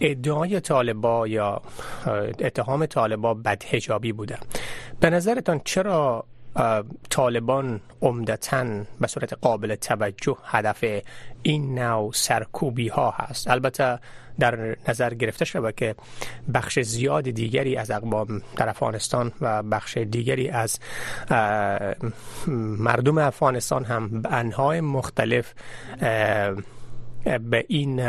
ادعای 0.00 0.60
طالبا 0.60 1.28
یا 1.28 1.62
اتهام 2.40 2.86
طالبا 2.86 3.34
بدهجابی 3.34 4.12
بوده. 4.12 4.38
به 5.00 5.10
نظرتان 5.10 5.60
چرا 5.64 6.24
طالبان 7.10 7.80
عمدتا 8.02 8.64
به 9.00 9.06
صورت 9.06 9.32
قابل 9.32 9.74
توجه 9.74 10.36
هدف 10.44 10.84
این 11.42 11.78
نوع 11.78 12.12
سرکوبی 12.12 12.88
ها 12.88 13.10
هست. 13.10 13.50
البته 13.50 13.98
در 14.38 14.76
نظر 14.88 15.14
گرفته 15.14 15.44
شود 15.44 15.74
که 15.74 15.94
بخش 16.54 16.78
زیاد 16.78 17.30
دیگری 17.30 17.76
از 17.76 17.90
اقوام 17.90 18.42
در 18.56 18.68
افغانستان 18.68 19.32
و 19.40 19.62
بخش 19.62 19.96
دیگری 19.96 20.48
از 20.48 20.78
مردم 22.78 23.18
افغانستان 23.18 23.84
هم 23.84 24.22
به 24.22 24.32
انهای 24.32 24.80
مختلف 24.80 25.54
به 27.24 27.64
این 27.68 28.02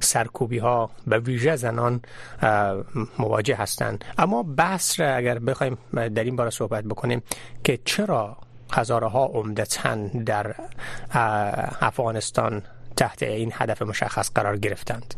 سرکوبی 0.00 0.58
ها 0.58 0.90
به 1.06 1.18
ویژه 1.18 1.56
زنان 1.56 2.00
مواجه 3.18 3.56
هستند. 3.56 4.04
اما 4.18 4.42
بحث 4.42 5.00
را 5.00 5.14
اگر 5.14 5.38
بخوایم 5.38 5.78
در 5.94 6.24
این 6.24 6.36
باره 6.36 6.50
صحبت 6.50 6.84
بکنیم 6.84 7.22
که 7.64 7.78
چرا 7.84 8.36
هزارها 8.72 9.24
عمدتا 9.24 9.96
در 10.26 10.54
افغانستان 11.80 12.62
تحت 12.96 13.22
این 13.22 13.52
هدف 13.54 13.82
مشخص 13.82 14.30
قرار 14.34 14.56
گرفتند؟ 14.56 15.14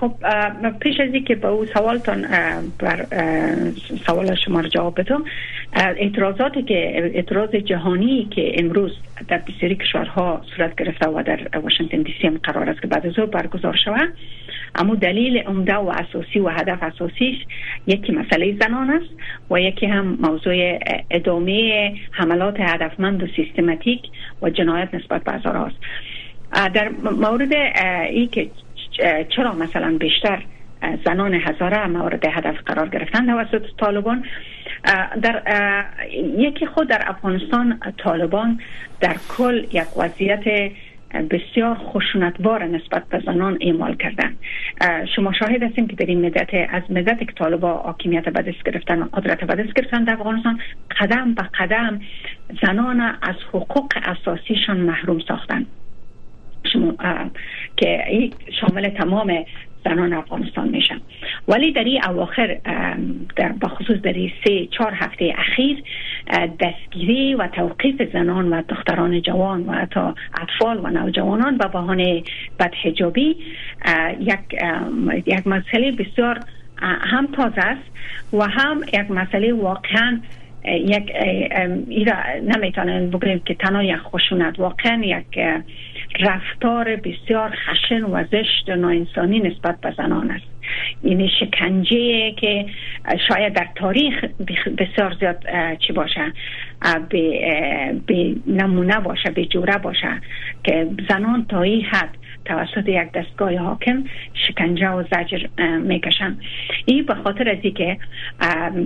خب 0.00 0.12
پیش 0.80 1.00
از 1.00 1.14
اینکه 1.14 1.34
به 1.34 1.48
او 1.48 1.66
سوالتان 1.66 2.26
بر 2.78 3.06
سوال 4.06 4.34
شما 4.34 4.60
را 4.60 4.68
جواب 4.68 5.00
بدم 5.00 5.24
اعتراضاتی 5.72 6.62
که 6.62 6.92
اعتراض 7.14 7.50
جهانی 7.50 8.28
که 8.30 8.52
امروز 8.58 8.92
در 9.28 9.38
بسیاری 9.38 9.74
کشورها 9.74 10.42
صورت 10.56 10.76
گرفته 10.76 11.08
و 11.08 11.22
در 11.22 11.58
واشنگتن 11.58 12.02
دی 12.02 12.14
سی 12.20 12.26
هم 12.26 12.38
قرار 12.38 12.70
است 12.70 12.82
که 12.82 12.86
بعد 12.86 13.06
از 13.06 13.14
برگزار 13.14 13.76
شود 13.84 14.12
اما 14.74 14.94
دلیل 14.94 15.38
عمده 15.38 15.74
و 15.74 15.88
اساسی 15.88 16.38
و 16.38 16.48
هدف 16.48 16.82
اساسیش 16.82 17.36
یکی 17.86 18.12
مسئله 18.12 18.56
زنان 18.60 18.90
است 18.90 19.10
و 19.50 19.60
یکی 19.60 19.86
هم 19.86 20.18
موضوع 20.20 20.78
ادامه 21.10 21.92
حملات 22.10 22.56
هدفمند 22.60 23.22
و 23.22 23.26
سیستماتیک 23.36 24.00
و 24.42 24.50
جنایت 24.50 24.94
نسبت 24.94 25.24
به 25.24 25.32
است 25.32 25.76
در 26.74 26.88
مورد 27.20 27.52
ای 28.10 28.26
که 28.26 28.50
چرا 29.28 29.54
مثلا 29.54 29.96
بیشتر 30.00 30.42
زنان 31.04 31.34
هزاره 31.34 31.86
مورد 31.86 32.24
هدف 32.24 32.56
قرار 32.66 32.88
گرفتن 32.88 33.26
توسط 33.26 33.62
طالبان. 33.78 34.24
در 35.22 35.42
یکی 36.38 36.66
خود 36.66 36.88
در 36.88 37.02
افغانستان 37.06 37.80
طالبان 37.98 38.60
در 39.00 39.16
کل 39.36 39.66
یک 39.72 39.96
وضعیت 39.96 40.72
بسیار 41.30 41.74
خشونتبار 41.74 42.64
نسبت 42.64 43.08
به 43.08 43.22
زنان 43.26 43.58
اعمال 43.60 43.94
کردن 43.94 44.36
شما 45.16 45.32
شاهد 45.32 45.62
هستیم 45.62 45.86
که 45.86 45.96
در 45.96 46.06
این 46.06 46.26
مدت 46.26 46.48
از 46.70 46.82
مدت 46.90 47.18
که 47.18 47.32
طالبا 47.32 47.74
حاکمیت 47.74 48.28
به 48.28 48.54
گرفتن 48.64 49.02
و 49.02 49.04
قدرت 49.04 49.44
به 49.44 49.54
دست 49.54 49.74
گرفتن 49.74 50.04
در 50.04 50.12
افغانستان 50.12 50.60
قدم 51.00 51.34
به 51.34 51.42
قدم 51.42 52.00
زنان 52.62 53.00
از 53.00 53.36
حقوق 53.48 53.92
اساسیشان 54.04 54.76
محروم 54.76 55.18
ساختن 55.28 55.66
شما 56.72 56.94
که 57.76 58.30
شامل 58.60 58.88
تمام 58.88 59.44
زنان 59.88 60.12
افغانستان 60.12 60.68
میشن 60.68 61.00
ولی 61.48 61.72
در 61.72 61.84
این 61.84 62.04
اواخر 62.04 62.58
در 63.36 63.52
بخصوص 63.62 63.96
در 64.02 64.12
این 64.12 64.32
سه 64.44 64.66
چهار 64.66 64.92
هفته 64.94 65.34
اخیر 65.38 65.82
دستگیری 66.60 67.34
و 67.34 67.48
توقیف 67.48 68.02
زنان 68.12 68.52
و 68.52 68.62
دختران 68.68 69.22
جوان 69.22 69.62
و 69.66 69.72
حتی 69.72 70.00
اطفال 70.42 70.80
و 70.82 70.88
نوجوانان 70.88 71.58
به 71.58 71.68
بهانه 71.68 72.22
بدحجابی 72.60 73.36
یک 74.20 74.38
یک 75.26 75.46
مسئله 75.46 75.92
بسیار 75.92 76.40
هم 76.82 77.26
تازه 77.26 77.60
است 77.60 77.90
و 78.32 78.48
هم 78.48 78.80
یک 78.92 79.10
مسئله 79.10 79.52
واقعا 79.52 80.20
یک 80.64 81.12
ایرا 81.88 82.14
نمی‌تونن 82.42 83.10
بگویم 83.10 83.38
که 83.38 83.54
تنها 83.54 83.82
یک 83.82 83.96
خشونت 83.96 84.58
واقعا 84.58 85.02
یک 85.04 85.38
رفتار 86.20 86.96
بسیار 86.96 87.50
خشن 87.50 88.02
و 88.04 88.24
زشت 88.24 88.68
و 88.68 88.76
ناانسانی 88.76 89.40
نسبت 89.40 89.80
به 89.80 89.94
زنان 89.96 90.30
است. 90.30 90.56
یعنی 91.04 91.30
شکنجه 91.40 92.30
که 92.30 92.66
شاید 93.28 93.52
در 93.52 93.68
تاریخ 93.74 94.24
بسیار 94.78 95.16
زیاد 95.20 95.44
چی 95.78 95.92
باشه؟ 95.92 96.32
به 98.06 98.34
نمونه 98.46 99.00
باشه 99.00 99.30
به 99.30 99.44
جوره 99.44 99.78
باشه 99.78 100.20
که 100.64 100.88
زنان 101.08 101.46
تا 101.48 101.62
این 101.62 101.84
حد 101.84 102.10
توسط 102.44 102.88
یک 102.88 103.12
دستگاه 103.12 103.56
حاکم 103.56 104.04
شکنجه 104.48 104.88
و 104.88 105.02
زجر 105.02 105.46
می‌کشن 105.78 106.38
این 106.86 107.06
به 107.06 107.14
خاطر 107.14 107.48
از 107.48 107.72
که 107.74 107.96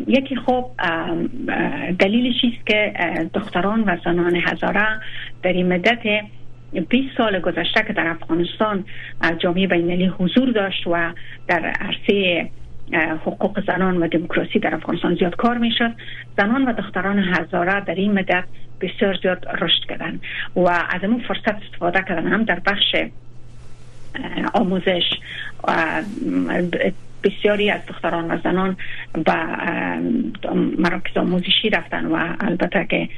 یکی 0.06 0.36
خوب 0.36 0.64
دلیلش 1.98 2.44
است 2.44 2.66
که 2.66 2.92
دختران 3.34 3.80
و 3.80 3.96
زنان 4.04 4.36
هزاره 4.36 5.00
در 5.42 5.52
این 5.52 5.72
مدت 5.72 6.02
20 6.72 7.16
سال 7.16 7.40
گذشته 7.40 7.82
که 7.86 7.92
در 7.92 8.06
افغانستان 8.06 8.84
جامعه 9.38 9.66
بینالی 9.66 10.06
حضور 10.06 10.50
داشت 10.50 10.86
و 10.86 11.12
در 11.48 11.60
عرصه 11.66 12.50
حقوق 13.26 13.60
زنان 13.66 13.96
و 13.96 14.08
دموکراسی 14.08 14.58
در 14.58 14.74
افغانستان 14.74 15.14
زیاد 15.14 15.36
کار 15.36 15.58
می‌شد. 15.58 15.92
زنان 16.36 16.64
و 16.64 16.72
دختران 16.72 17.18
هزاره 17.18 17.80
در 17.80 17.94
این 17.94 18.12
مدت 18.12 18.44
بسیار 18.80 19.18
زیاد 19.22 19.46
رشد 19.60 19.84
کردن 19.88 20.20
و 20.56 20.68
از 20.68 21.02
این 21.02 21.18
فرصت 21.28 21.62
استفاده 21.62 22.04
کردن 22.08 22.26
هم 22.26 22.44
در 22.44 22.60
بخش 22.66 22.96
آموزش 24.54 25.04
بسیاری 27.24 27.70
از 27.70 27.80
دختران 27.86 28.30
و 28.30 28.38
زنان 28.44 28.76
به 29.12 29.34
مراکز 30.78 31.16
آموزشی 31.16 31.70
رفتن 31.70 32.06
و 32.06 32.34
البته 32.40 32.86
که 32.90 33.08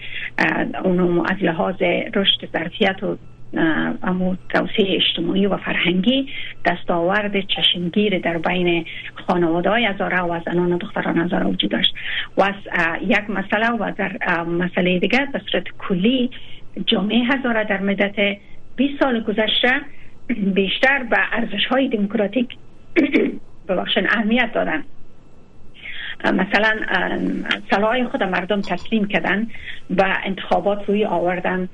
اونو 0.85 1.25
از 1.28 1.42
لحاظ 1.42 1.82
رشد 2.14 2.49
ظرفیت 2.52 3.02
و 3.02 3.18
امو 4.02 4.37
توسعه 4.49 4.97
اجتماعی 4.97 5.47
و 5.47 5.56
فرهنگی 5.56 6.28
دستاورد 6.64 7.40
چشمگیر 7.40 8.18
در 8.18 8.38
بین 8.38 8.85
خانواده 9.26 9.71
های 9.71 9.85
هزاره 9.85 10.21
و 10.21 10.40
زنان 10.47 10.73
و 10.73 10.78
دختران 10.78 11.18
هزاره 11.18 11.47
وجود 11.47 11.71
داشت. 11.71 11.94
و 12.37 12.42
از 12.42 12.54
یک 13.02 13.30
مسئله 13.30 13.71
و 13.71 13.92
در 13.97 14.42
مسئله 14.42 14.99
دیگر 14.99 15.28
به 15.32 15.40
صورت 15.50 15.64
کلی 15.78 16.30
جامعه 16.87 17.25
هزاره 17.25 17.64
در 17.64 17.80
مدت 17.80 18.37
20 18.76 19.02
سال 19.02 19.21
گذشته 19.21 19.80
بیشتر 20.54 21.02
به 21.02 21.18
ارزش 21.32 21.66
های 21.71 21.88
دموکراتیک 21.88 22.56
ببخشن 23.68 24.06
اهمیت 24.06 24.52
دادن. 24.54 24.85
مثلا 26.25 26.75
سلاح 27.71 28.05
خود 28.05 28.23
مردم 28.23 28.61
تسلیم 28.61 29.05
کردن 29.05 29.47
و 29.99 30.17
انتخابات 30.25 30.88
روی 30.88 31.05
آوردن 31.05 31.69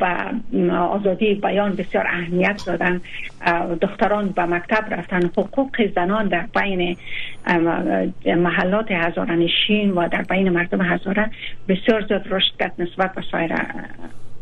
و 0.00 0.30
آزادی 0.72 1.34
بیان 1.34 1.74
بسیار 1.74 2.06
اهمیت 2.06 2.62
دادن. 2.66 3.00
دختران 3.80 4.28
به 4.28 4.42
مکتب 4.44 4.94
رفتن. 4.94 5.26
حقوق 5.26 5.94
زنان 5.94 6.28
در 6.28 6.46
بین 6.54 6.96
محلات 8.26 8.90
هزارنشین 8.90 9.90
و 9.90 10.08
در 10.08 10.22
بین 10.22 10.48
مردم 10.48 10.82
هزاره 10.82 11.30
بسیار 11.68 12.06
زیاد 12.06 12.26
رشد 12.30 12.56
کرد 12.58 12.72
نسبت 12.78 13.14
به 13.14 13.22
سایر 13.30 13.52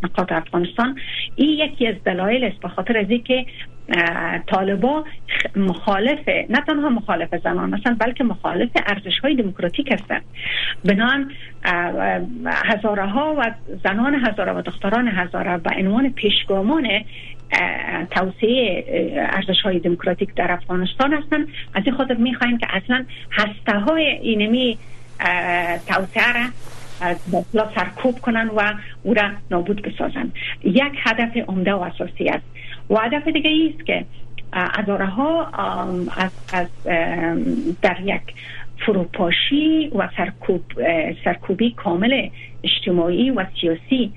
نقاط 0.03 0.33
افغانستان. 0.33 0.99
این 1.37 1.49
یکی 1.49 1.87
از 1.87 1.95
دلایل 2.05 2.45
است 2.45 2.61
به 2.61 2.69
خاطر 2.69 2.99
از 2.99 3.11
اینکه 3.11 3.47
طالبا 4.47 5.05
مخالف 5.57 6.29
نه 6.29 6.61
تنها 6.67 6.89
مخالف 6.89 7.35
زنان 7.45 7.75
هستند 7.75 7.99
بلکه 7.99 8.25
مخالف 8.25 8.71
ارزش 8.87 9.19
های 9.19 9.35
دموکراتیک 9.35 9.93
هستند. 9.93 10.23
بنان 10.85 11.33
هزاره 12.47 13.07
ها 13.07 13.35
و 13.39 13.55
زنان 13.85 14.15
هزاره 14.15 14.53
و 14.53 14.63
دختران 14.63 15.09
هزاره 15.09 15.59
به 15.59 15.71
عنوان 15.79 16.13
پیشگامان 16.13 16.89
توسعه 18.11 18.85
ارزش 19.33 19.63
های 19.65 19.79
دموکراتیک 19.79 20.35
در 20.35 20.53
افغانستان 20.53 21.15
هستند. 21.15 21.49
از 21.75 21.83
این 21.87 21.95
خاطر 21.95 22.15
می‌خواهیم 22.15 22.59
که 22.59 22.67
اصلا 22.71 23.05
هسته 23.33 23.79
های 23.79 24.07
اینمی 24.07 24.79
توسعه 25.87 26.33
را 26.33 26.47
باطلا 27.33 27.71
سرکوب 27.75 28.19
کنن 28.19 28.49
و 28.49 28.73
او 29.03 29.15
را 29.15 29.31
نابود 29.51 29.83
بسازن. 29.83 30.33
یک 30.65 30.93
هدف 30.99 31.37
عمده 31.37 31.73
و 31.73 31.81
اساسی 31.81 32.29
است. 32.29 32.45
و 32.91 32.97
هدف 32.97 33.29
دیگه 33.29 33.75
است 33.75 33.87
که 33.87 34.05
اداره 34.53 35.07
ها 35.07 35.47
از, 36.17 36.31
از 36.53 36.69
در 37.83 37.97
یک 38.05 38.23
فروپاشی 38.87 39.89
و 39.95 40.09
سرکوب 40.17 40.63
سرکوبی 41.25 41.71
کامل 41.71 42.29
اجتماعی 42.65 43.31
و 43.31 43.47
سیاسی 43.61 44.13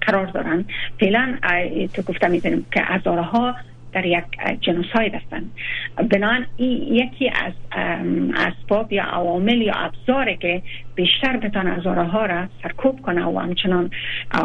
قرار 0.00 0.26
دارن. 0.26 0.64
فعلا 1.00 1.38
تو 1.94 2.02
گفته 2.02 2.28
می‌تونیم 2.28 2.66
که 2.72 2.94
اداره 2.94 3.22
ها 3.22 3.54
در 3.92 4.06
یک 4.06 4.24
جنوساید 4.60 5.14
هستند 5.14 5.52
بنان 6.10 6.46
یکی 6.58 7.28
از 7.28 7.52
اسباب 8.34 8.92
یا 8.92 9.04
عوامل 9.04 9.62
یا 9.62 9.74
ابزاره 9.74 10.36
که 10.36 10.62
بیشتر 10.94 11.36
بتان 11.36 11.66
ازاره 11.66 12.04
ها 12.04 12.26
را 12.26 12.46
سرکوب 12.62 13.02
کنه 13.02 13.24
و 13.24 13.38
همچنان 13.38 13.90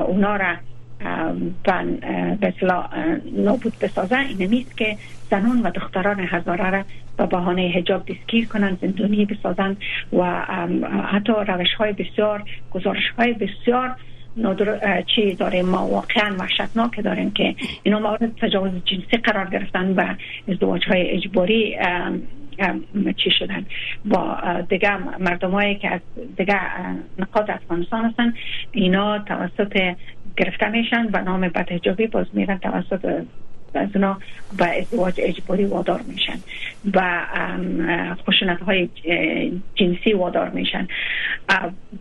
اونا 0.07 0.35
را 0.35 0.55
به 1.63 2.53
نابود 3.33 3.73
بسازه 3.81 4.17
این 4.17 4.49
نیست 4.49 4.77
که 4.77 4.97
زنان 5.31 5.61
و 5.61 5.71
دختران 5.71 6.19
هزاره 6.19 6.69
را 6.69 6.83
به 7.17 7.25
بهانه 7.25 7.71
حجاب 7.75 8.05
دستگیر 8.05 8.47
کنند 8.47 8.79
زندونی 8.81 9.25
بسازند 9.25 9.77
و 10.13 10.41
حتی 11.11 11.33
روش 11.47 11.73
های 11.77 11.93
بسیار 11.93 12.43
گزارش 12.71 13.09
های 13.17 13.33
بسیار 13.33 13.95
چی 15.15 15.35
داریم؟ 15.35 15.65
ما 15.65 15.87
واقعا 15.87 16.35
وحشتناک 16.39 17.03
داریم 17.03 17.31
که 17.31 17.55
اینا 17.83 17.99
مورد 17.99 18.35
تجاوز 18.41 18.71
جنسی 18.85 19.17
قرار 19.23 19.49
گرفتن 19.49 19.93
و 19.93 20.15
ازدواج 20.47 20.85
های 20.87 21.09
اجباری 21.09 21.77
چی 23.17 23.31
شدن. 23.39 23.65
با 24.05 24.37
دیگه 24.69 24.97
مردم 25.19 25.73
که 25.73 25.89
از 25.93 26.01
دیگه 26.37 26.59
نقاط 27.19 27.49
افغانستان 27.49 28.05
هستن 28.05 28.33
اینا 28.71 29.19
توسط 29.19 29.95
گرفته 30.37 30.69
میشن 30.69 31.09
و 31.13 31.21
نام 31.23 31.41
بدهجابی 31.41 32.07
باز 32.07 32.25
میرن 32.33 32.57
توسط 32.57 33.23
از 33.73 33.89
اونا 33.95 34.17
به 34.57 34.79
ازدواج 34.79 35.13
اجباری 35.17 35.65
وادار 35.65 36.01
میشن 36.01 36.39
و 36.93 37.25
خشونت 38.27 38.59
های 38.59 38.89
جنسی 39.75 40.13
وادار 40.13 40.49
میشن. 40.49 40.87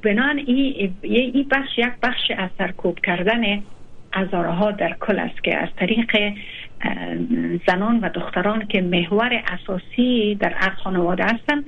بنان 0.02 0.38
این 0.38 1.48
بخش 1.50 1.78
یک 1.78 1.92
بخش 2.02 2.30
از 2.38 2.50
سرکوب 2.58 2.98
کردن 3.00 3.62
ازاره 4.12 4.50
ها 4.50 4.70
در 4.70 4.96
کل 5.00 5.18
است 5.18 5.44
که 5.44 5.56
از 5.56 5.68
طریق 5.76 6.34
زنان 7.66 8.00
و 8.00 8.08
دختران 8.08 8.66
که 8.68 8.80
محور 8.80 9.42
اساسی 9.46 10.34
در 10.34 10.52
هر 10.54 10.70
خانواده 10.70 11.24
هستن 11.24 11.64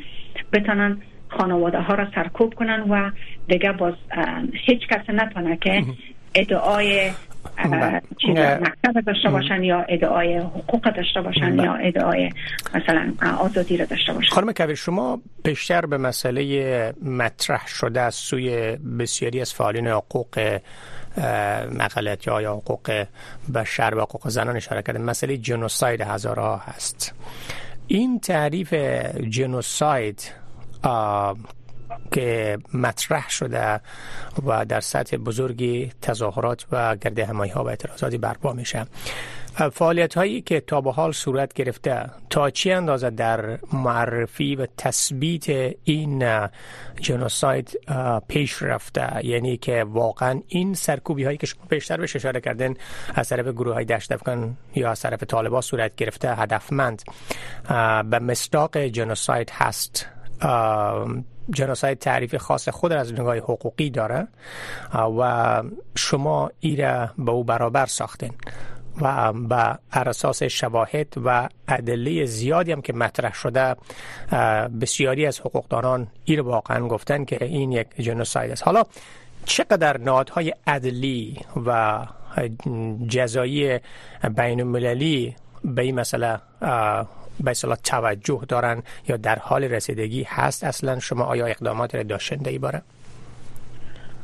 بتانن 0.52 0.96
خانواده 1.28 1.78
ها 1.78 1.94
را 1.94 2.10
سرکوب 2.14 2.54
کنن 2.54 2.80
و 2.80 3.10
دیگه 3.48 3.72
باز 3.72 3.94
هیچ 4.52 4.86
کس 4.88 5.10
نتونه 5.10 5.56
که 5.56 5.84
ادعای 6.34 7.10
بله. 7.64 8.02
مکتب 8.60 9.00
داشته 9.06 9.30
باشن 9.30 9.62
یا 9.62 9.80
ادعای 9.88 10.38
حقوق 10.38 10.94
داشته 10.96 11.20
باشن 11.20 11.56
بله. 11.56 11.62
یا 11.62 11.74
ادعای 11.74 12.30
مثلا 12.74 13.12
آزادی 13.38 13.76
را 13.76 13.84
داشته 13.84 14.12
باشن 14.12 14.34
خانم 14.34 14.52
کبیر 14.52 14.74
شما 14.74 15.20
بیشتر 15.44 15.86
به 15.86 15.98
مسئله 15.98 16.94
مطرح 17.02 17.66
شده 17.66 18.00
از 18.00 18.14
سوی 18.14 18.76
بسیاری 18.76 19.40
از 19.40 19.54
فعالین 19.54 19.86
حقوق 19.86 20.60
مقالت 21.72 22.26
یا 22.26 22.52
حقوق 22.52 23.04
بشر 23.54 23.94
و 23.94 24.00
حقوق 24.00 24.28
زنان 24.28 24.56
اشاره 24.56 24.82
کردن 24.82 25.02
مسئله 25.02 25.36
جنوساید 25.36 26.00
هزارها 26.00 26.56
هست 26.56 27.14
این 27.86 28.20
تعریف 28.20 28.74
جنوساید 29.28 30.32
که 32.12 32.58
مطرح 32.74 33.30
شده 33.30 33.80
و 34.46 34.64
در 34.64 34.80
سطح 34.80 35.16
بزرگی 35.16 35.92
تظاهرات 36.02 36.66
و 36.72 36.96
گرد 36.96 37.18
همایی 37.18 37.52
ها 37.52 37.64
و 37.64 37.68
اعتراضاتی 37.68 38.18
برپا 38.18 38.52
میشه. 38.52 38.86
فعالیت 39.72 40.14
هایی 40.14 40.40
که 40.40 40.60
تا 40.60 40.80
به 40.80 40.92
حال 40.92 41.12
صورت 41.12 41.52
گرفته 41.52 42.10
تا 42.30 42.50
چی 42.50 42.72
اندازه 42.72 43.10
در 43.10 43.58
معرفی 43.72 44.56
و 44.56 44.66
تثبیت 44.76 45.74
این 45.84 46.48
جنوساید 47.00 47.80
پیش 48.28 48.62
رفته؟ 48.62 49.26
یعنی 49.26 49.56
که 49.56 49.84
واقعا 49.84 50.40
این 50.48 50.74
سرکوبی 50.74 51.24
هایی 51.24 51.36
که 51.38 51.46
شما 51.46 51.62
بیشتر 51.68 51.96
بهش 51.96 52.16
اشاره 52.16 52.40
کردن 52.40 52.74
از 53.14 53.28
طرف 53.28 53.46
گروه 53.46 53.74
های 53.74 53.84
دشت 53.84 54.12
افغان 54.12 54.56
یا 54.74 54.90
از 54.90 55.00
طرف 55.00 55.22
طالبا 55.22 55.60
صورت 55.60 55.96
گرفته 55.96 56.34
هدفمند 56.34 57.02
به 58.10 58.18
مصداق 58.18 58.78
جنوساید 58.78 59.50
هست. 59.50 60.17
جناساید 61.50 61.98
تعریف 61.98 62.36
خاص 62.36 62.68
خود 62.68 62.92
از 62.92 63.12
نگاه 63.12 63.36
حقوقی 63.36 63.90
داره. 63.90 64.28
و 65.18 65.62
شما 65.94 66.50
ایره 66.60 67.10
به 67.18 67.30
او 67.30 67.44
برابر 67.44 67.86
ساختین. 67.86 68.32
و 69.00 69.32
به 69.32 69.78
اساس 69.92 70.42
شواهد 70.42 71.14
و 71.24 71.48
ادله 71.68 72.24
زیادی 72.24 72.72
هم 72.72 72.82
که 72.82 72.92
مطرح 72.92 73.34
شده 73.34 73.76
بسیاری 74.80 75.26
از 75.26 75.40
حقوقدانان 75.40 76.06
این 76.24 76.40
واقعا 76.40 76.88
گفتن 76.88 77.24
که 77.24 77.44
این 77.44 77.72
یک 77.72 77.86
جنوساید 77.98 78.50
است. 78.50 78.62
حالا 78.62 78.82
چقدر 79.44 79.98
نهادهای 79.98 80.54
عدلی 80.66 81.40
و 81.66 81.98
جزایی 83.08 83.78
بین 84.36 84.60
المللی 84.60 85.36
به 85.64 85.82
این 85.82 85.94
مسئله 85.94 86.38
به 87.44 87.50
اصطلاح 87.50 87.76
توجه 87.76 88.40
دارن 88.48 88.82
یا 89.08 89.16
در 89.16 89.38
حال 89.38 89.64
رسیدگی 89.64 90.26
هست 90.28 90.64
اصلا 90.64 90.98
شما 90.98 91.24
آیا 91.24 91.46
اقدامات 91.46 91.94
را 91.94 92.02
داشتنده 92.02 92.50
ای 92.50 92.58
باره؟ 92.58 92.82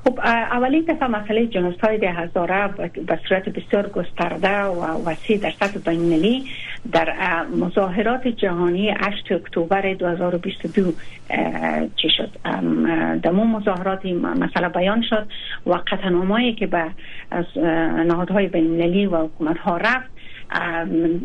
خب 0.05 0.21
اولین 0.25 0.85
دفعه 0.89 1.09
مسئله 1.09 1.47
جنوساید 1.47 2.05
هزاره 2.05 2.69
به 3.07 3.19
صورت 3.29 3.49
بسیار 3.49 3.89
گسترده 3.89 4.61
و 4.63 5.11
وسیع 5.11 5.39
در 5.39 5.51
سطح 5.51 5.79
بین‌المللی 5.79 6.45
در 6.93 7.43
مظاهرات 7.43 8.29
جهانی 8.29 8.91
8 8.91 9.33
اکتبر 9.33 9.95
2022 9.95 10.93
چی 11.97 12.09
شد 12.17 12.31
در 13.23 13.31
مظاهرات 13.31 14.07
مسئله 14.41 14.69
بیان 14.69 15.03
شد 15.11 15.27
و 15.67 15.73
قطعنامهایی 15.73 16.55
که 16.55 16.67
به 16.67 16.85
نهادهای 18.07 18.47
بین‌المللی 18.49 19.07
و 19.07 19.17
حکومت 19.17 19.59
ها 19.59 19.77
رفت 19.77 20.14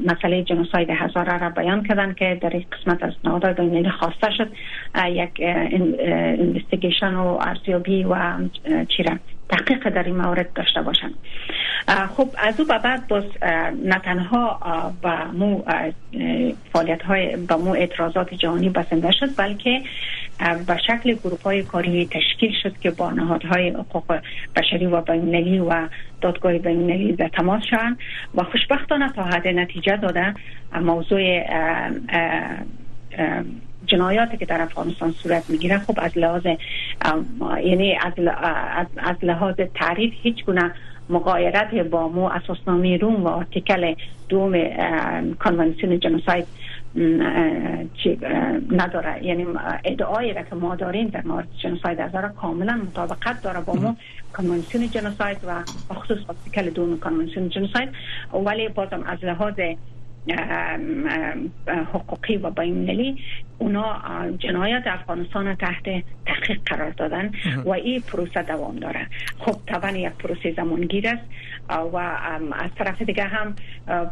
مسئله 0.05 0.43
جنوساید 0.43 0.89
هزاره 0.89 1.37
را 1.37 1.49
بیان 1.49 1.83
کردن 1.83 2.13
که 2.13 2.37
در 2.41 2.49
این 2.49 2.65
قسمت 2.71 3.03
از 3.03 3.13
نهادهای 3.23 3.53
بینالمللی 3.53 3.89
خواسته 3.89 4.31
شد 4.37 4.51
یک 5.09 5.31
اینوستیگیشن 5.39 7.13
و 7.13 7.37
ارزیابی 7.41 8.03
و 8.03 8.37
چیره 8.97 9.19
تحقیق 9.49 9.89
در 9.89 10.03
این 10.03 10.17
مورد 10.17 10.53
داشته 10.53 10.81
باشند. 10.81 11.13
خب 12.17 12.29
از 12.37 12.59
او 12.59 12.65
بعد 12.65 13.07
باز 13.07 13.23
نه 13.85 13.99
تنها 14.03 14.59
با 15.01 15.17
مو 15.33 15.63
فعالیت 16.73 17.01
های 17.01 17.35
با 17.35 17.57
مو 17.57 17.71
اعتراضات 17.71 18.33
جهانی 18.33 18.69
بسنده 18.69 19.11
شد 19.11 19.35
بلکه 19.37 19.81
به 20.67 20.77
شکل 20.87 21.13
گروپ 21.13 21.43
های 21.43 21.63
کاری 21.63 22.05
تشکیل 22.05 22.53
شد 22.63 22.79
که 22.79 22.91
با 22.91 23.11
نهادهای 23.11 23.69
حقوق 23.69 24.19
بشری 24.55 24.85
و 24.85 25.01
بینالمللی 25.01 25.59
و 25.59 25.87
دادگاه 26.21 26.57
بینالمللی 26.57 27.13
در 27.13 27.27
تماس 27.27 27.63
شدن 27.69 27.97
و 28.35 28.43
خوشبختانه 28.43 29.09
تا 29.09 29.23
حد 29.23 29.47
نتیجه 29.47 29.97
داده 29.97 30.33
موضوع 30.81 31.43
جنایاتی 33.91 34.37
که 34.37 34.45
در 34.45 34.61
افغانستان 34.61 35.11
صورت 35.11 35.49
می‌گیره 35.49 35.77
خب 35.77 35.97
از 35.97 36.17
لحاظ 36.17 36.45
یعنی 37.63 37.97
از, 38.01 38.13
از 38.97 39.15
لحاظ 39.23 39.55
تعریف 39.75 40.13
هیچ 40.21 40.45
گونه 40.45 40.71
مقایرت 41.09 41.73
با 41.73 42.07
مو 42.07 42.23
اساسنامه 42.23 42.97
روم 42.97 43.23
و 43.23 43.27
آرتیکل 43.27 43.95
دوم 44.29 44.53
کنوانسیون 45.39 45.99
جنوساید 45.99 46.45
نداره. 48.71 49.25
یعنی 49.25 49.45
ادعایی 49.83 50.33
را 50.33 50.41
که 50.41 50.55
ما 50.55 50.75
داریم 50.75 51.07
در 51.07 51.21
مورد 51.25 51.47
جنوساید 51.57 51.99
از 51.99 52.11
کاملا 52.35 52.81
مطابقت 52.87 53.41
داره 53.41 53.61
با 53.61 53.73
مو 53.73 53.93
کنوانسیون 54.37 54.89
جنوساید 54.89 55.37
و 55.47 55.63
خصوص 55.93 56.17
آرتیکل 56.27 56.69
دوم 56.69 56.99
کنوانسیون 56.99 57.49
جنوساید. 57.49 57.89
ولی 58.45 58.67
بازم 58.67 59.03
از 59.05 59.23
لحاظ 59.23 59.53
حقوقی 61.67 62.37
و 62.37 62.49
بین 62.49 63.19
اونا 63.57 64.01
جنایت 64.37 64.83
افغانستان 64.85 65.55
تحت 65.55 65.83
تحقیق 66.25 66.59
قرار 66.65 66.89
دادن 66.89 67.31
و 67.65 67.69
این 67.69 68.01
پروسه 68.01 68.41
دوام 68.41 68.75
داره. 68.75 69.07
خب 69.39 69.55
طبعا 69.67 69.91
یک 69.91 70.09
پروسه 70.11 70.53
زمانگیر 70.57 71.07
است 71.07 71.23
و 71.69 71.97
از 72.53 72.71
طرف 72.77 73.01
دیگه 73.01 73.23
هم 73.23 73.55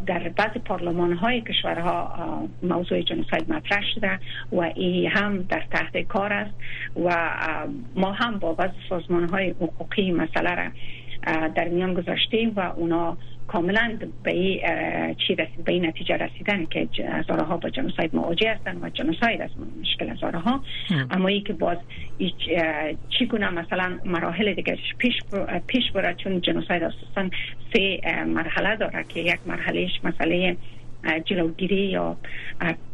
در 0.06 0.30
بعض 0.30 0.58
پارلمان 0.66 1.14
های 1.14 1.42
کشورها 1.42 2.48
موضوع 2.64 3.02
جنوساید 3.02 3.54
مطرح 3.54 3.84
شده 3.96 4.20
و 4.52 4.62
این 4.62 5.12
هم 5.12 5.42
در 5.42 5.64
تحت 5.72 5.98
کار 5.98 6.34
است 6.34 6.54
و 7.06 7.30
ما 7.96 8.12
هم 8.12 8.40
با 8.40 8.54
بعض 8.54 8.72
سازمان 8.90 9.30
های 9.30 9.50
حقوقی 9.50 10.12
مسئله 10.12 10.56
را 10.56 10.72
در 11.56 11.68
میان 11.68 11.94
گذاشتیم 11.94 12.54
و 12.56 12.60
اونا 12.60 13.18
کاملا 13.48 13.98
به 14.24 14.34
چی 15.28 15.36
رسید 15.36 15.64
به 15.64 15.72
این 15.72 15.86
نتیجه 15.86 16.18
رسیدن 16.18 16.66
که 16.66 16.88
هزارها 17.04 17.58
با 17.58 17.70
جنوساید 17.70 18.16
مواجه 18.16 18.52
هستند 18.52 18.84
و 18.84 18.90
جنوساید 18.90 19.42
از 19.42 19.50
مشکل 19.82 20.10
هزارها 20.10 20.64
اما 21.12 21.28
ای 21.28 21.42
که 21.42 21.54
باز 21.54 21.78
چگونه 23.20 23.50
مثلا 23.50 24.00
مراحل 24.06 24.54
دیگه 24.54 24.78
پیش 24.98 25.14
پیش 25.68 25.92
بره 25.92 26.14
چون 26.14 26.42
جنوساید 26.42 26.84
اساسا 26.84 27.30
سه 27.74 28.00
مرحله 28.26 28.76
داره 28.76 29.06
که 29.10 29.20
یک 29.20 29.40
مرحلهش 29.46 30.00
مسئله 30.04 30.58
جلوگیری 31.26 31.86
یا 31.86 32.18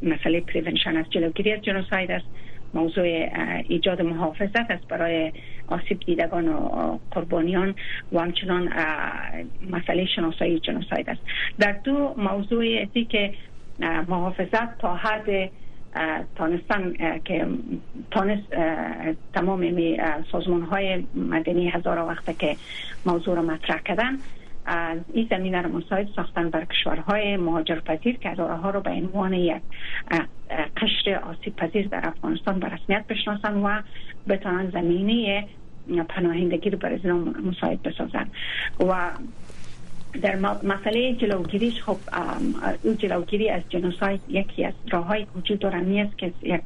مسئله 0.04 0.42
پریونشن 0.42 0.98
از 0.98 1.06
جلوگیری 1.10 1.54
از 1.54 1.62
جنوساید 1.62 2.12
است. 2.12 2.26
موضوع 2.74 3.30
ایجاد 3.68 4.02
محافظت 4.02 4.72
است 4.72 4.88
برای 4.88 5.32
آسیب 5.68 6.00
دیدگان 6.00 6.48
و 6.48 7.00
قربانیان 7.12 7.76
و 8.12 8.20
همچنان 8.20 8.70
مسئله 9.70 10.06
شناسایی 10.06 10.60
جنوساید 10.60 11.10
است. 11.10 11.22
در 11.60 11.72
دو 11.72 12.16
موضوع 12.18 12.66
ازی 12.82 13.06
که 13.06 13.34
محافظت 14.08 14.78
تا 14.78 14.96
حد 14.96 15.52
تانستن 16.36 16.94
که 17.26 17.48
تانست 18.12 18.56
تمام 19.34 19.76
سازمان 20.32 20.62
های 20.62 21.04
مدنی 21.16 21.70
هزار 21.70 22.00
وقت 22.00 22.40
که 22.40 22.56
موضوع 23.06 23.36
را 23.36 23.42
مطرح 23.42 23.80
کردن. 23.80 24.18
این 25.14 25.28
زمینه 25.30 25.62
را 25.62 25.70
مساعد 25.70 26.08
ساختن 26.16 26.50
بر 26.50 26.66
کشورهای 26.66 27.38
مهاجر 27.38 27.80
پذیر 27.80 28.18
که 28.18 28.30
ها 28.30 28.70
رو 28.70 28.82
به 28.82 28.90
عنوان 28.90 29.34
یک 29.34 29.62
قشر 30.78 31.16
آسیب 31.16 31.56
پذیر 31.56 31.88
در 31.88 32.08
افغانستان 32.08 32.60
به 32.60 32.68
رسمیت 32.68 33.06
بشناسن 33.08 33.54
و 33.54 33.82
بتانن 34.28 34.72
زمینه 34.72 35.48
پناهندگی 36.10 36.70
رو 36.70 36.78
برای 36.78 37.12
مساعد 37.12 37.82
بسازن 37.82 38.28
و 38.80 39.12
در 40.22 40.36
مسئله 40.64 41.14
جلوگیریش 41.14 41.84
خب 41.84 41.98
او 42.84 42.94
جلوگیری 42.94 43.50
از 43.50 43.62
جنوساید 43.70 44.22
یکی 44.30 44.66
از 44.66 44.74
راه 44.92 45.06
های 45.06 45.26
وجود 45.36 45.60
داره. 45.60 45.78
است 45.78 46.18
که 46.18 46.34
یک 46.42 46.62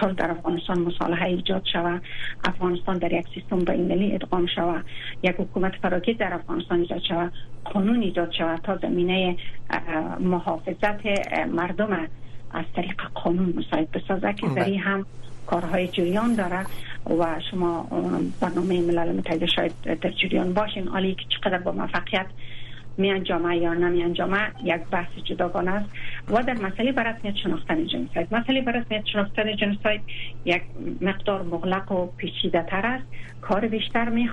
سال 0.00 0.12
در 0.12 0.30
افغانستان 0.30 0.78
مصالحه 0.78 1.24
ایجاد 1.26 1.64
شود. 1.72 2.02
افغانستان 2.44 2.98
در 2.98 3.12
یک 3.12 3.26
سیستم 3.34 3.58
بین‌المللی 3.58 4.14
ادغام 4.14 4.46
شود. 4.46 4.84
یک 5.22 5.34
حکومت 5.38 5.72
فراگیر 5.76 6.16
در 6.16 6.34
افغانستان 6.34 6.80
ایجاد 6.80 7.02
شود. 7.08 7.32
قانون 7.64 8.02
ایجاد 8.02 8.32
شود 8.32 8.60
تا 8.60 8.76
زمینه 8.76 9.36
محافظت 10.20 11.06
مردم 11.52 12.08
از 12.52 12.64
طریق 12.76 13.02
قانون 13.14 13.54
مساعد 13.56 13.90
بسازه 13.90 14.32
که 14.32 14.46
در 14.46 14.64
بله. 14.64 14.78
هم 14.78 15.06
کارهای 15.46 15.88
جریان 15.88 16.34
داره 16.34 16.66
و 17.18 17.40
شما 17.50 17.86
برنامه 18.40 18.80
ملل 18.80 19.12
متحد 19.12 19.46
شاید 19.46 19.72
در 19.82 20.10
جریان 20.10 20.54
باشین. 20.54 20.88
عالی 20.88 21.14
که 21.14 21.24
چقدر 21.28 21.58
با 21.58 21.72
موفقیت 21.72 22.26
می 22.98 23.10
انجامه 23.10 23.56
یا 23.56 23.74
نمی 23.74 24.02
انجامه 24.02 24.38
یک 24.64 24.80
بحث 24.90 25.12
جداگانه 25.24 25.70
است. 25.70 25.90
و 26.30 26.42
در 26.42 26.54
مسئله 26.54 26.92
بر 26.92 27.12
رسمیت 27.12 27.36
شناختن 27.36 27.86
جنسایت. 27.86 28.32
مسئله 28.32 28.60
بر 28.60 28.72
رسمیت 28.72 29.06
شناختن 29.06 29.56
جنسایت 29.56 30.00
یک 30.44 30.62
مقدار 31.00 31.42
مغلق 31.42 31.92
و 31.92 32.06
پیچیده 32.06 32.62
تر 32.62 32.86
است. 32.86 33.04
کار 33.40 33.68
بیشتر 33.68 34.08
می 34.08 34.28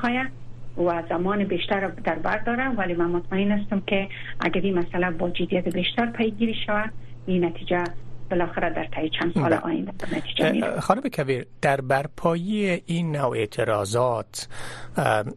و 0.78 1.04
زمان 1.10 1.44
بیشتر 1.44 1.88
در 1.88 2.16
بر 2.16 2.38
داره 2.38 2.70
ولی 2.70 2.94
من 2.94 3.06
مطمئن 3.06 3.52
هستم 3.52 3.82
که 3.88 4.08
اگر 4.40 4.62
این 4.62 4.80
مسئله 4.80 5.12
با 5.12 5.30
جدیت 5.30 5.74
بیشتر 5.74 6.06
پیگیری 6.06 6.56
شود 6.66 6.92
این 7.26 7.46
نتیجه 7.46 7.84
بالاخره 8.32 8.74
در 8.74 8.88
طی 8.96 9.10
چند 9.10 9.34
سال 9.34 9.44
بله. 9.44 9.60
آینده 9.60 9.92
نتیجه 10.18 10.80
خانم 10.80 11.02
کبیر 11.02 11.48
در 11.62 11.82
برپایی 11.82 12.84
این 12.86 13.16
نوع 13.16 13.38
اعتراضات 13.38 14.48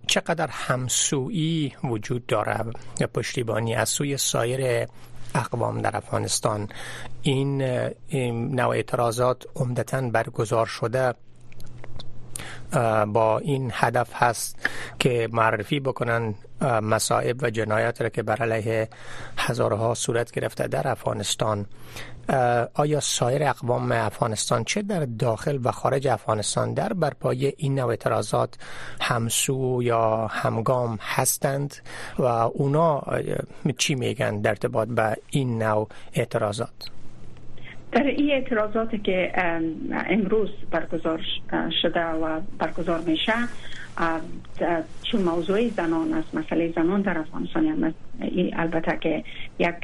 چقدر 0.06 0.48
همسویی 0.50 1.72
وجود 1.84 2.26
داره 2.26 2.64
پشتیبانی 3.14 3.74
از 3.74 3.88
سوی 3.88 4.16
سایر 4.16 4.86
اقوام 5.34 5.82
در 5.82 5.96
افغانستان 5.96 6.68
این 7.22 7.62
نوع 8.54 8.68
اعتراضات 8.68 9.44
عمدتا 9.56 10.00
برگزار 10.00 10.66
شده؟ 10.66 11.14
با 13.06 13.38
این 13.38 13.70
هدف 13.74 14.10
هست 14.14 14.68
که 14.98 15.28
معرفی 15.32 15.80
بکنن 15.80 16.34
مصائب 16.82 17.42
و 17.42 17.50
جنایات 17.50 18.02
را 18.02 18.08
که 18.08 18.22
بر 18.22 18.36
علیه 18.36 18.88
هزارها 19.36 19.94
صورت 19.94 20.30
گرفته 20.30 20.66
در 20.66 20.88
افغانستان. 20.88 21.66
آیا 22.74 23.00
سایر 23.00 23.44
اقوام 23.44 23.92
افغانستان 23.92 24.64
چه 24.64 24.82
در 24.82 25.04
داخل 25.04 25.58
و 25.64 25.72
خارج 25.72 26.08
افغانستان 26.08 26.74
در 26.74 26.92
برپای 26.92 27.52
این 27.56 27.74
نوع 27.74 27.88
اعتراضات 27.88 28.54
همسو 29.00 29.80
یا 29.82 30.26
همگام 30.26 30.98
هستند 31.00 31.74
و 32.18 32.22
اونا 32.24 33.02
چی 33.78 33.94
میگن 33.94 34.40
در 34.40 34.50
ارتباط 34.50 34.88
به 34.88 35.16
این 35.30 35.62
نوع 35.62 35.88
اعتراضات؟ 36.12 36.70
در 37.94 38.02
این 38.02 38.30
اعتراضاتی 38.30 38.98
که 38.98 39.32
امروز 39.90 40.50
برگزار 40.70 41.20
شده 41.82 42.04
و 42.04 42.40
برگزار 42.58 43.00
میشه 43.00 43.32
چون 45.02 45.22
موضوع 45.22 45.68
زنان 45.68 46.12
است 46.12 46.34
مسئله 46.34 46.72
زنان 46.76 47.02
در 47.02 47.18
افغانستان 47.18 47.94
البته 48.52 48.98
که 49.00 49.24
یک 49.58 49.74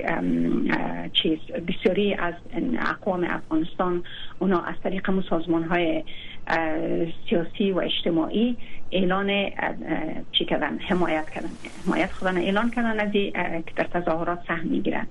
چیز 1.12 1.38
بسیاری 1.68 2.14
از 2.14 2.34
اقوام 2.78 3.24
افغانستان 3.24 4.04
اونا 4.38 4.60
از 4.60 4.74
طریق 4.82 5.10
سازمان 5.30 5.64
های 5.64 6.04
سیاسی 7.28 7.72
و 7.72 7.78
اجتماعی 7.78 8.56
اعلان 8.92 9.50
چی 10.32 10.44
کردن؟ 10.44 10.78
حمایت 10.78 11.30
کردن. 11.30 11.50
حمایت 11.86 12.12
خودن 12.12 12.36
اعلان 12.36 12.70
کردن 12.70 13.00
از 13.00 13.12
که 13.12 13.72
در 13.76 13.84
تظاهرات 13.84 14.38
سهم 14.48 14.66
می‌گیرن. 14.66 15.06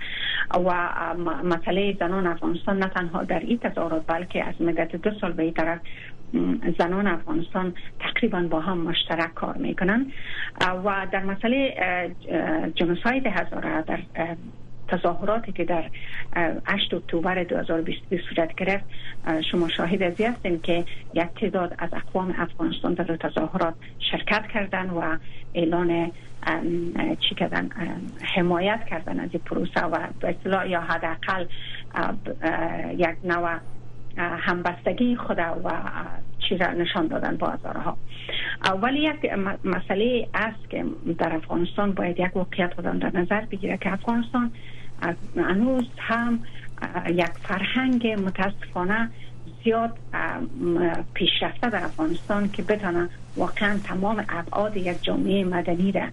و 0.66 0.90
مسئله 1.44 1.98
زنان 2.00 2.28
افغانستان 2.28 2.80
نه 2.80 2.88
تنها 2.88 3.24
در 3.24 3.40
این 3.40 3.58
تظاهرات 3.58 4.04
بلکه 4.08 4.44
از 4.44 4.62
مدت 4.62 4.96
دو 4.96 5.12
سال 5.22 5.32
به 5.32 5.44
این 5.44 5.54
طرف 5.54 5.80
زنان 6.80 7.08
افغانستان 7.08 7.74
تقریبا 8.00 8.42
با 8.42 8.60
هم 8.60 8.78
مشترک 8.78 9.34
کار 9.34 9.58
می‌کنن. 9.58 10.12
و 10.86 11.08
در 11.12 11.24
مسئله 11.24 11.76
جنوساید 12.76 13.28
هزاره 13.28 13.82
در 13.82 14.00
تظاهراتی 14.92 15.52
که 15.52 15.66
در 15.66 15.84
8 16.66 16.94
اکتبر 16.94 17.44
2022 17.44 18.18
صورت 18.30 18.56
گرفت 18.56 18.86
شما 19.52 19.70
شاهد 19.70 20.04
از 20.04 20.22
هستیم 20.22 20.60
که 20.60 20.86
یک 21.14 21.28
تعداد 21.42 21.76
از 21.78 21.90
اقوام 21.94 22.36
افغانستان 22.38 22.94
در 22.94 23.16
تظاهرات 23.16 23.74
شرکت 24.12 24.48
کردن 24.54 24.90
و 24.90 25.18
اعلان 25.54 26.12
چی 27.30 27.36
کردن 27.36 27.70
حمایت 28.36 28.86
کردن 28.90 29.20
از 29.20 29.30
این 29.32 29.42
پروسه 29.46 29.82
و 29.82 30.08
به 30.20 30.30
اصطلاح 30.30 30.70
یا 30.70 30.82
حداقل 30.82 31.46
یک 32.98 33.16
نوع 33.24 33.58
همبستگی 34.18 35.16
خود 35.16 35.40
و 35.40 35.72
چی 36.50 36.56
نشان 36.56 37.08
دادن 37.08 37.38
با 37.38 37.48
هزارها 37.48 37.98
ولی 38.82 39.00
یک 39.00 39.34
مسئله 39.64 40.28
است 40.34 40.70
که 40.70 40.86
در 41.18 41.36
افغانستان 41.36 41.92
باید 41.92 42.20
یک 42.20 42.36
واقعیت 42.36 42.74
خودم 42.74 43.00
در 43.00 43.18
نظر 43.18 43.46
بگیره 43.46 43.78
که 43.78 43.94
افغانستان 43.94 44.52
هنوز 45.36 45.86
هم 45.98 46.40
یک 47.10 47.26
فرهنگ 47.26 48.08
متاسفانه 48.08 49.10
زیاد 49.64 49.98
پیشرفته 51.14 51.70
در 51.70 51.84
افغانستان 51.84 52.52
که 52.52 52.64
بتانه 52.64 53.10
واقعا 53.36 53.78
تمام 53.84 54.26
ابعاد 54.30 54.78
یک 54.78 55.04
جامعه 55.04 55.44
مدنی 55.44 55.92
را 55.92 56.08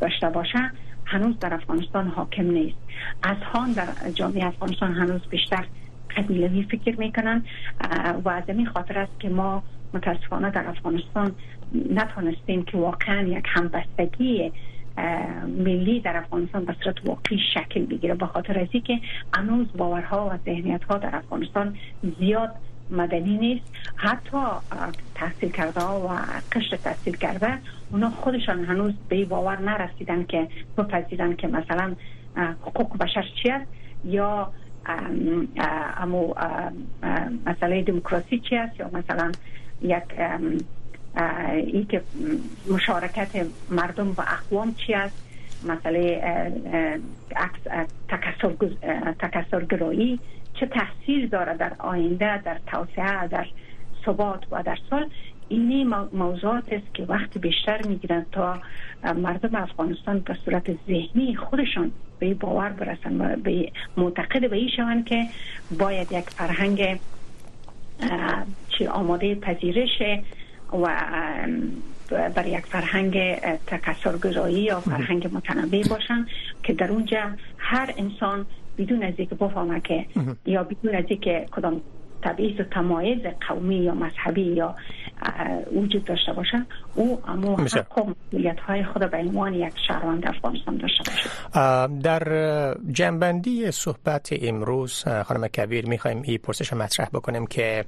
داشته 0.00 0.28
باشه 0.28 0.70
هنوز 1.04 1.38
در 1.38 1.54
افغانستان 1.54 2.08
حاکم 2.08 2.50
نیست. 2.50 2.76
از 3.22 3.36
هان 3.52 3.72
در 3.72 3.88
جامعه 4.14 4.46
افغانستان 4.46 4.92
هنوز 4.94 5.20
بیشتر 5.30 5.64
قبیلوی 6.16 6.62
فکر 6.62 7.00
می‌کنن 7.00 7.44
و 8.24 8.28
از 8.28 8.44
این 8.48 8.66
خاطر 8.66 8.98
است 8.98 9.20
که 9.20 9.28
ما 9.28 9.62
متاسفانه 9.94 10.50
در 10.50 10.68
افغانستان 10.68 11.32
نتونستیم 11.90 12.62
که 12.62 12.76
واقعا 12.76 13.22
یک 13.22 13.44
همبستگی 13.46 14.52
ملی 15.46 16.00
در 16.00 16.16
افغانستان 16.16 16.64
به 16.64 16.76
صورت 16.84 16.96
واقعی 17.04 17.38
شکل 17.54 17.86
بگیره. 17.86 18.14
به 18.14 18.26
خاطر 18.26 18.58
از 18.58 18.68
که 18.84 19.00
هنوز 19.34 19.66
باورها 19.76 20.30
و 20.30 20.38
ذهنیت 20.44 20.84
ها 20.84 20.98
در 20.98 21.16
افغانستان 21.16 21.76
زیاد 22.18 22.50
مدنی 22.90 23.36
نیست. 23.38 23.64
حتی 23.96 24.38
تحصیل 25.14 25.50
کرده 25.50 25.80
و 25.80 26.08
قشر 26.52 26.76
تحصیل 26.76 27.16
کرده 27.16 27.58
اونا 27.90 28.10
خودشان 28.10 28.64
هنوز 28.64 28.92
به 29.08 29.24
باور 29.24 29.60
نرسیدن 29.60 30.24
که 30.24 30.48
بپذیرن 30.78 31.36
که 31.36 31.48
مثلا 31.48 31.94
حقوق 32.36 32.98
بشر 32.98 33.24
چی 33.42 33.50
است 33.50 33.66
یا 34.04 34.52
امو 35.96 36.34
مسئله 37.46 37.82
دموکراسی 37.82 38.38
چی 38.38 38.56
است 38.56 38.80
یا 38.80 38.90
مثلا 38.92 39.32
یک 39.82 40.02
ای 41.56 41.84
که 41.84 42.02
مشارکت 42.70 43.46
مردم 43.70 44.10
و 44.10 44.20
اقوام 44.20 44.74
چی 44.74 44.94
است؟ 44.94 45.22
مسئله 45.64 46.22
تکسرگرایی 49.18 50.20
چه 50.54 50.66
تاثیر 50.66 51.28
داره 51.28 51.56
در 51.56 51.72
آینده 51.78 52.42
در 52.42 52.58
توسعه 52.66 53.28
در 53.28 53.46
ثبات 54.06 54.44
و 54.50 54.62
در 54.62 54.78
سال؟ 54.90 55.08
اینی 55.48 55.84
موضوعات 56.12 56.72
است 56.72 56.94
که 56.94 57.02
وقت 57.02 57.38
بیشتر 57.38 57.82
می‌گیرن 57.86 58.26
تا 58.32 58.58
مردم 59.16 59.54
افغانستان 59.54 60.18
به 60.18 60.36
صورت 60.44 60.70
ذهنی 60.86 61.36
خودشان 61.36 61.92
به 62.18 62.34
باور 62.34 62.68
برسن 62.68 63.20
و 63.20 63.36
به 63.36 63.72
معتقد 63.96 64.50
به 64.50 64.56
این 64.56 64.68
شوند 64.76 65.04
که 65.04 65.24
باید 65.78 66.12
یک 66.12 66.30
فرهنگ 66.30 67.00
چی 68.68 68.86
آماده 68.86 69.34
پذیرش 69.34 70.02
و 70.72 70.96
بر 72.10 72.46
یک 72.46 72.66
فرهنگ 72.66 73.18
تکسرگرایی 73.66 74.62
یا 74.62 74.80
فرهنگ 74.80 75.30
متنوع 75.32 75.88
باشن 75.88 76.26
که 76.62 76.72
در 76.72 76.90
اونجا 76.90 77.30
هر 77.58 77.94
انسان 77.96 78.46
بدون 78.78 79.02
از 79.02 79.14
اینکه 79.16 79.34
بفهمه 79.34 79.80
که 79.80 80.06
یا 80.46 80.64
بدون 80.64 80.94
از 80.94 81.04
اینکه 81.08 81.46
کدام 81.50 81.80
تبعیض 82.22 82.60
و 82.60 82.62
تمایز 82.62 83.18
قومی 83.48 83.76
یا 83.76 83.94
مذهبی 83.94 84.42
یا 84.42 84.76
وجود 85.76 86.04
داشته 86.04 86.32
باشه 86.32 86.66
او 86.94 87.22
امو 87.28 87.56
حق 87.56 87.98
و 87.98 88.04
مسئولیت 88.32 88.60
های 88.60 88.84
خود 88.84 89.10
به 89.10 89.16
عنوان 89.16 89.54
یک 89.54 89.72
شهروند 89.88 90.26
افغانستان 90.26 90.76
داشته 90.76 91.04
باشه. 91.10 91.30
در 92.02 92.76
جنبندی 92.92 93.70
صحبت 93.70 94.28
امروز 94.42 95.04
خانم 95.24 95.46
کبیر 95.48 95.86
می‌خوایم 95.86 96.22
این 96.22 96.38
پرسش 96.38 96.72
مطرح 96.72 97.08
بکنیم 97.08 97.46
که 97.46 97.84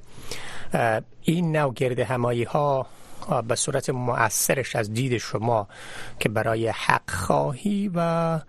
این 1.21 1.57
نوع 1.57 1.73
گرد 1.73 1.99
همایی 1.99 2.43
ها 2.43 2.85
به 3.47 3.55
صورت 3.55 3.89
مؤثرش 3.89 4.75
از 4.75 4.93
دید 4.93 5.17
شما 5.17 5.67
که 6.19 6.29
برای 6.29 6.67
حق 6.67 7.09
خواهی 7.11 7.91
و 7.95 8.39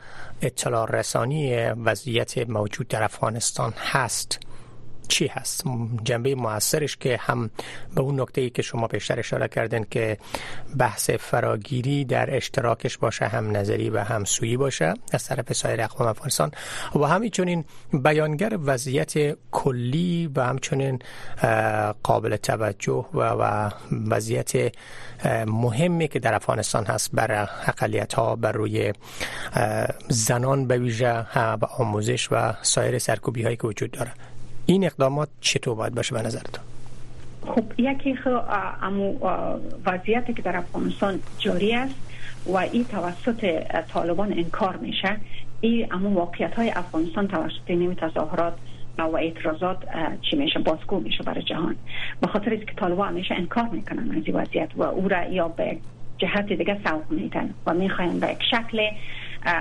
اطلاع 0.42 0.90
رسانی 0.90 1.56
وضعیت 1.66 2.50
موجود 2.50 2.88
در 2.88 3.02
افغانستان 3.02 3.72
هست 3.76 4.45
چی 5.08 5.26
هست؟ 5.26 5.64
جنبه 6.04 6.34
موثرش 6.34 6.96
که 6.96 7.16
هم 7.20 7.50
به 7.94 8.00
اون 8.00 8.20
نکته 8.20 8.40
ای 8.40 8.50
که 8.50 8.62
شما 8.62 8.86
پیشتر 8.86 9.18
اشاره 9.18 9.48
کردن 9.48 9.84
که 9.90 10.18
بحث 10.78 11.10
فراگیری 11.10 12.04
در 12.04 12.36
اشتراکش 12.36 12.98
باشه 12.98 13.26
هم 13.26 13.56
نظری 13.56 13.90
و 13.90 13.98
هم 13.98 14.24
سویی 14.24 14.56
باشه 14.56 14.94
از 15.12 15.24
طرف 15.24 15.52
سایر 15.52 15.82
اقوام 15.82 16.08
افغانستان 16.08 16.50
و 16.94 17.04
همینچنین 17.04 17.64
بیانگر 17.92 18.58
وضعیت 18.64 19.36
کلی 19.50 20.30
و 20.34 20.40
همچنین 20.40 20.98
قابل 22.02 22.36
توجه 22.36 23.06
و, 23.14 23.20
و 23.20 23.70
وضعیت 23.90 24.72
مهمی 25.46 26.08
که 26.08 26.18
در 26.18 26.34
افغانستان 26.34 26.84
هست 26.84 27.10
بر 27.12 27.48
اقلیت 27.66 28.14
ها 28.14 28.36
بر 28.36 28.52
روی 28.52 28.92
زنان 30.08 30.66
به 30.66 30.78
ویژه 30.78 31.26
و 31.36 31.64
آموزش 31.78 32.28
و 32.32 32.54
سایر 32.62 32.98
سرکوبی 32.98 33.42
هایی 33.42 33.56
که 33.56 33.66
وجود 33.66 33.90
داره. 33.90 34.12
این 34.66 34.84
اقدامات 34.84 35.28
چطور 35.40 35.74
باید 35.74 35.94
باشه 35.94 36.14
به 36.14 36.22
نظرتون؟ 36.22 36.64
خب 37.46 37.64
یکی 37.78 38.18
امو 38.82 39.14
وضعیتی 39.86 40.34
که 40.34 40.42
در 40.42 40.56
افغانستان 40.56 41.20
جاری 41.38 41.72
است 41.72 41.94
و 42.46 42.56
این 42.56 42.84
توسط 42.84 43.62
طالبان 43.92 44.32
انکار 44.32 44.76
میشه 44.76 45.16
این 45.60 45.92
امو 45.92 46.14
واقعیت 46.14 46.54
های 46.54 46.70
افغانستان 46.70 47.28
توسط 47.28 47.70
نیمی 47.70 47.94
تظاهرات 47.96 48.54
و 48.98 49.16
اعتراضات 49.16 49.76
چی 50.30 50.36
میشه 50.36 50.58
بازگو 50.58 51.00
میشه 51.00 51.22
برای 51.22 51.42
جهان. 51.42 51.76
به 52.20 52.26
خاطر 52.26 52.56
که 52.56 52.74
طالبان 52.76 53.08
همیشه 53.08 53.34
انکار 53.34 53.68
می‌کنن 53.68 54.16
از 54.16 54.22
این 54.26 54.36
وضعیت 54.36 54.68
و 54.76 54.82
او 54.82 55.08
را 55.08 55.24
یا 55.24 55.48
به 55.48 55.76
جهت 56.18 56.52
دیگه 56.52 56.80
سوق 56.84 57.10
میدن 57.10 57.54
و 57.66 57.74
می‌خواین 57.74 58.20
به 58.20 58.30
یک 58.30 58.42
شکل 58.50 58.90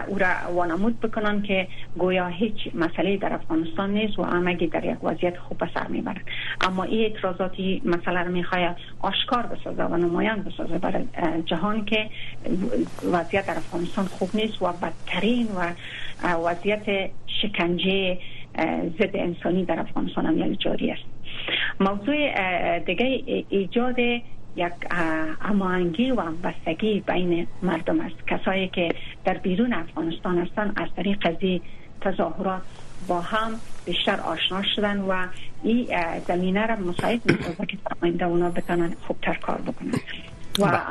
او 0.07 0.17
را 0.17 0.53
وانمود 0.53 0.99
بکنن 0.99 1.41
که 1.41 1.67
گویا 1.97 2.27
هیچ 2.27 2.55
مسئله 2.73 3.17
در 3.17 3.33
افغانستان 3.33 3.93
نیست 3.93 4.19
و 4.19 4.23
همگی 4.23 4.67
در 4.67 4.85
یک 4.85 5.03
وضعیت 5.03 5.37
خوب 5.37 5.57
به 5.57 5.69
سر 5.73 5.87
می‌برن 5.87 6.21
اما 6.61 6.83
این 6.83 7.01
اعتراضاتی 7.01 7.81
مسئله 7.85 8.23
را 8.23 8.31
می‌خواه 8.31 8.75
آشکار 8.99 9.43
بسازه 9.43 9.83
و 9.83 9.97
نمایان 9.97 10.43
بسازه 10.43 10.77
برای 10.77 11.05
جهان 11.45 11.85
که 11.85 12.09
وضعیت 13.03 13.45
در 13.45 13.57
افغانستان 13.57 14.07
خوب 14.07 14.29
نیست 14.33 14.61
و 14.61 14.73
بدترین 14.73 15.47
و 15.47 15.73
وضعیت 16.37 17.11
شکنجه 17.41 18.19
ضد 18.99 19.15
انسانی 19.15 19.65
در 19.65 19.79
افغانستان 19.79 20.25
هم 20.25 20.37
یعنی 20.37 20.55
جاری 20.55 20.91
است. 20.91 21.03
موضوع 21.79 22.79
دیگه 22.79 23.23
ایجاد 23.49 23.95
یک 24.55 24.73
هماهنگی 25.41 26.11
و 26.11 26.21
همبستگی 26.21 26.99
بین 27.07 27.47
مردم 27.63 27.99
است. 27.99 28.27
کسایی 28.27 28.67
که 28.67 28.89
در 29.25 29.33
بیرون 29.33 29.73
افغانستان 29.73 30.37
هستند 30.37 30.73
از 30.75 30.89
طریق 30.95 31.27
قضیه 31.27 31.61
تظاهرات 32.01 32.61
با 33.07 33.21
هم 33.21 33.51
بیشتر 33.85 34.19
آشنا 34.19 34.63
شدن 34.75 34.99
و 34.99 35.27
این 35.63 35.87
زمینه 36.27 36.65
را 36.65 36.75
مساعد 36.75 37.21
می‌سازه 37.25 37.65
که 37.65 37.77
آینده 38.01 38.25
اونا 38.25 38.49
بتونن 38.49 38.95
خوبتر 39.07 39.33
کار 39.33 39.57
بکنن. 39.57 39.91
و 40.59 40.81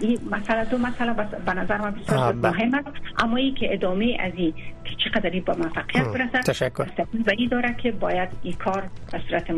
این 0.00 0.18
مسئله 0.30 0.64
دو 0.64 0.78
مسئله 0.78 1.12
به 1.46 1.54
نظر 1.54 1.78
من 1.78 1.90
بسیار 1.90 2.34
مهم 2.34 2.74
است. 2.74 2.86
اما 3.18 3.36
ای 3.36 3.52
که 3.52 3.74
ادامه 3.74 4.16
از 4.20 4.32
این 4.36 4.54
که 4.84 4.90
چقدر 5.04 5.40
با 5.40 5.54
موفقیت 5.54 6.04
برسد 6.04 6.40
تشکر. 6.40 6.86
و 7.26 7.30
این 7.38 7.48
داره 7.48 7.74
که 7.82 7.92
باید 7.92 8.28
این 8.42 8.52
کار 8.54 8.82
به 9.12 9.20
صورت 9.28 9.50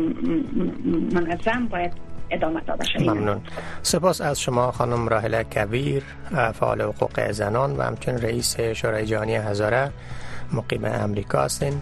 منظم 1.13 1.65
باید 1.65 1.91
ادامه 2.31 2.61
داده 2.61 2.85
ممنون. 2.99 3.41
سپاس 3.81 4.21
از 4.21 4.41
شما 4.41 4.71
خانم 4.71 5.07
راهله 5.07 5.43
کبیر 5.43 6.03
فعال 6.53 6.81
حقوق 6.81 7.31
زنان 7.31 7.77
و 7.77 7.81
همچنین 7.81 8.21
رئیس 8.21 8.59
شورای 8.59 9.05
جهانی 9.05 9.35
هزاره 9.35 9.91
مقیم 10.53 10.85
امریکا 10.85 11.43
هستین 11.43 11.81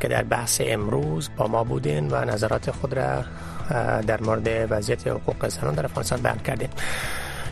که 0.00 0.08
در 0.08 0.22
بحث 0.22 0.60
امروز 0.64 1.30
با 1.36 1.46
ما 1.46 1.64
بودین 1.64 2.08
و 2.10 2.24
نظرات 2.24 2.70
خود 2.70 2.94
را 2.94 3.24
در 4.02 4.20
مورد 4.20 4.66
وضعیت 4.70 5.06
حقوق 5.06 5.48
زنان 5.48 5.74
در 5.74 5.84
افغانستان 5.84 6.20
بیان 6.20 6.38
کردین. 6.38 6.68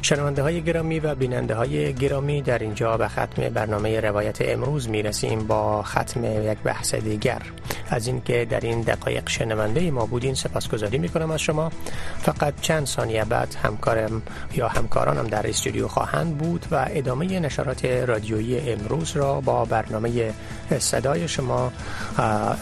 شنونده 0.07 0.43
های 0.43 0.63
گرامی 0.63 1.01
و 1.01 1.15
بیننده 1.15 1.55
های 1.55 1.95
گرامی 1.95 2.43
در 2.43 2.59
اینجا 2.59 2.97
به 2.97 3.09
ختم 3.09 3.49
برنامه 3.55 4.01
روایت 4.01 4.39
امروز 4.41 4.89
می 4.89 5.03
رسیم 5.03 5.47
با 5.47 5.83
ختم 5.83 6.25
یک 6.25 6.59
بحث 6.59 6.95
دیگر. 6.95 7.43
از 7.91 8.07
اینکه 8.07 8.45
در 8.45 8.61
این 8.61 8.81
دقایق 8.81 9.29
شنونده 9.29 9.91
ما 9.91 10.07
بودین 10.07 10.35
سپاسگزاری 10.35 10.99
می 10.99 11.09
کنم 11.09 11.31
از 11.31 11.41
شما. 11.41 11.71
فقط 12.19 12.55
چند 12.61 12.87
ثانیه 12.87 13.25
بعد 13.25 13.55
همکارم 13.63 14.23
یا 14.55 14.69
همکارانم 14.69 15.27
در 15.27 15.47
استودیو 15.47 15.89
خواهند 15.89 16.39
بود 16.39 16.67
و 16.71 16.87
ادامه 16.91 17.41
نشرات 17.41 17.85
رادیویی 17.85 18.71
امروز 18.71 19.17
را 19.17 19.41
با 19.41 19.65
برنامه 19.65 20.33
صدای 20.79 21.29
شما 21.29 21.73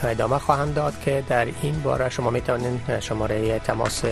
ادامه 0.02 0.38
خواهند 0.38 0.74
داد 0.74 1.00
که 1.04 1.24
در 1.28 1.46
این 1.62 1.82
باره 1.82 2.08
شما 2.08 2.30
می 2.30 2.40
توانید 2.40 3.00
شماره 3.00 3.58
تماس 3.58 4.02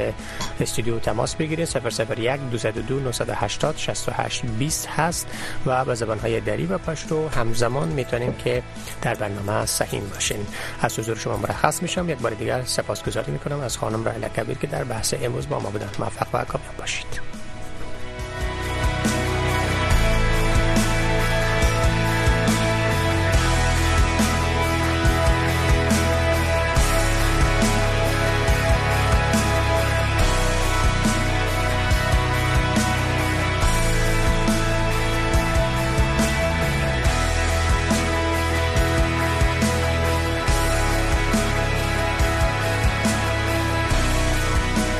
استودیو 0.61 0.99
تماس 0.99 1.35
بگیرید. 1.35 1.69
001 2.19 2.41
202 2.51 3.01
980 3.25 3.77
68 3.77 4.47
20 4.47 4.89
هست 4.89 5.27
و 5.67 5.85
به 5.85 5.95
زبان 5.95 6.19
های 6.19 6.41
دری 6.41 6.67
و 6.67 6.79
پشتو 6.79 7.29
همزمان 7.29 7.89
می‌تونیم 7.89 8.33
که 8.33 8.63
در 9.03 9.15
برنامه 9.15 9.67
سهیم 9.67 10.09
باشین. 10.15 10.47
از 10.81 10.99
حضور 10.99 11.17
شما 11.17 11.37
مرخص 11.37 11.83
میشم. 11.83 12.09
یک 12.09 12.19
بار 12.19 12.33
دیگر 12.33 12.63
سپاسگزاری 12.65 13.33
می‌کنم 13.33 13.61
از 13.61 13.79
خانم 13.79 14.05
رایلا 14.05 14.29
کبیر 14.29 14.59
که 14.59 14.67
در 14.67 14.85
بحث 14.85 15.15
امروز 15.23 15.49
با 15.49 15.61
ما 15.61 15.71
بودن 15.71 15.91
موفق 15.99 16.27
و 16.33 16.45
کامیاب 16.45 16.77
باشید. 16.79 17.42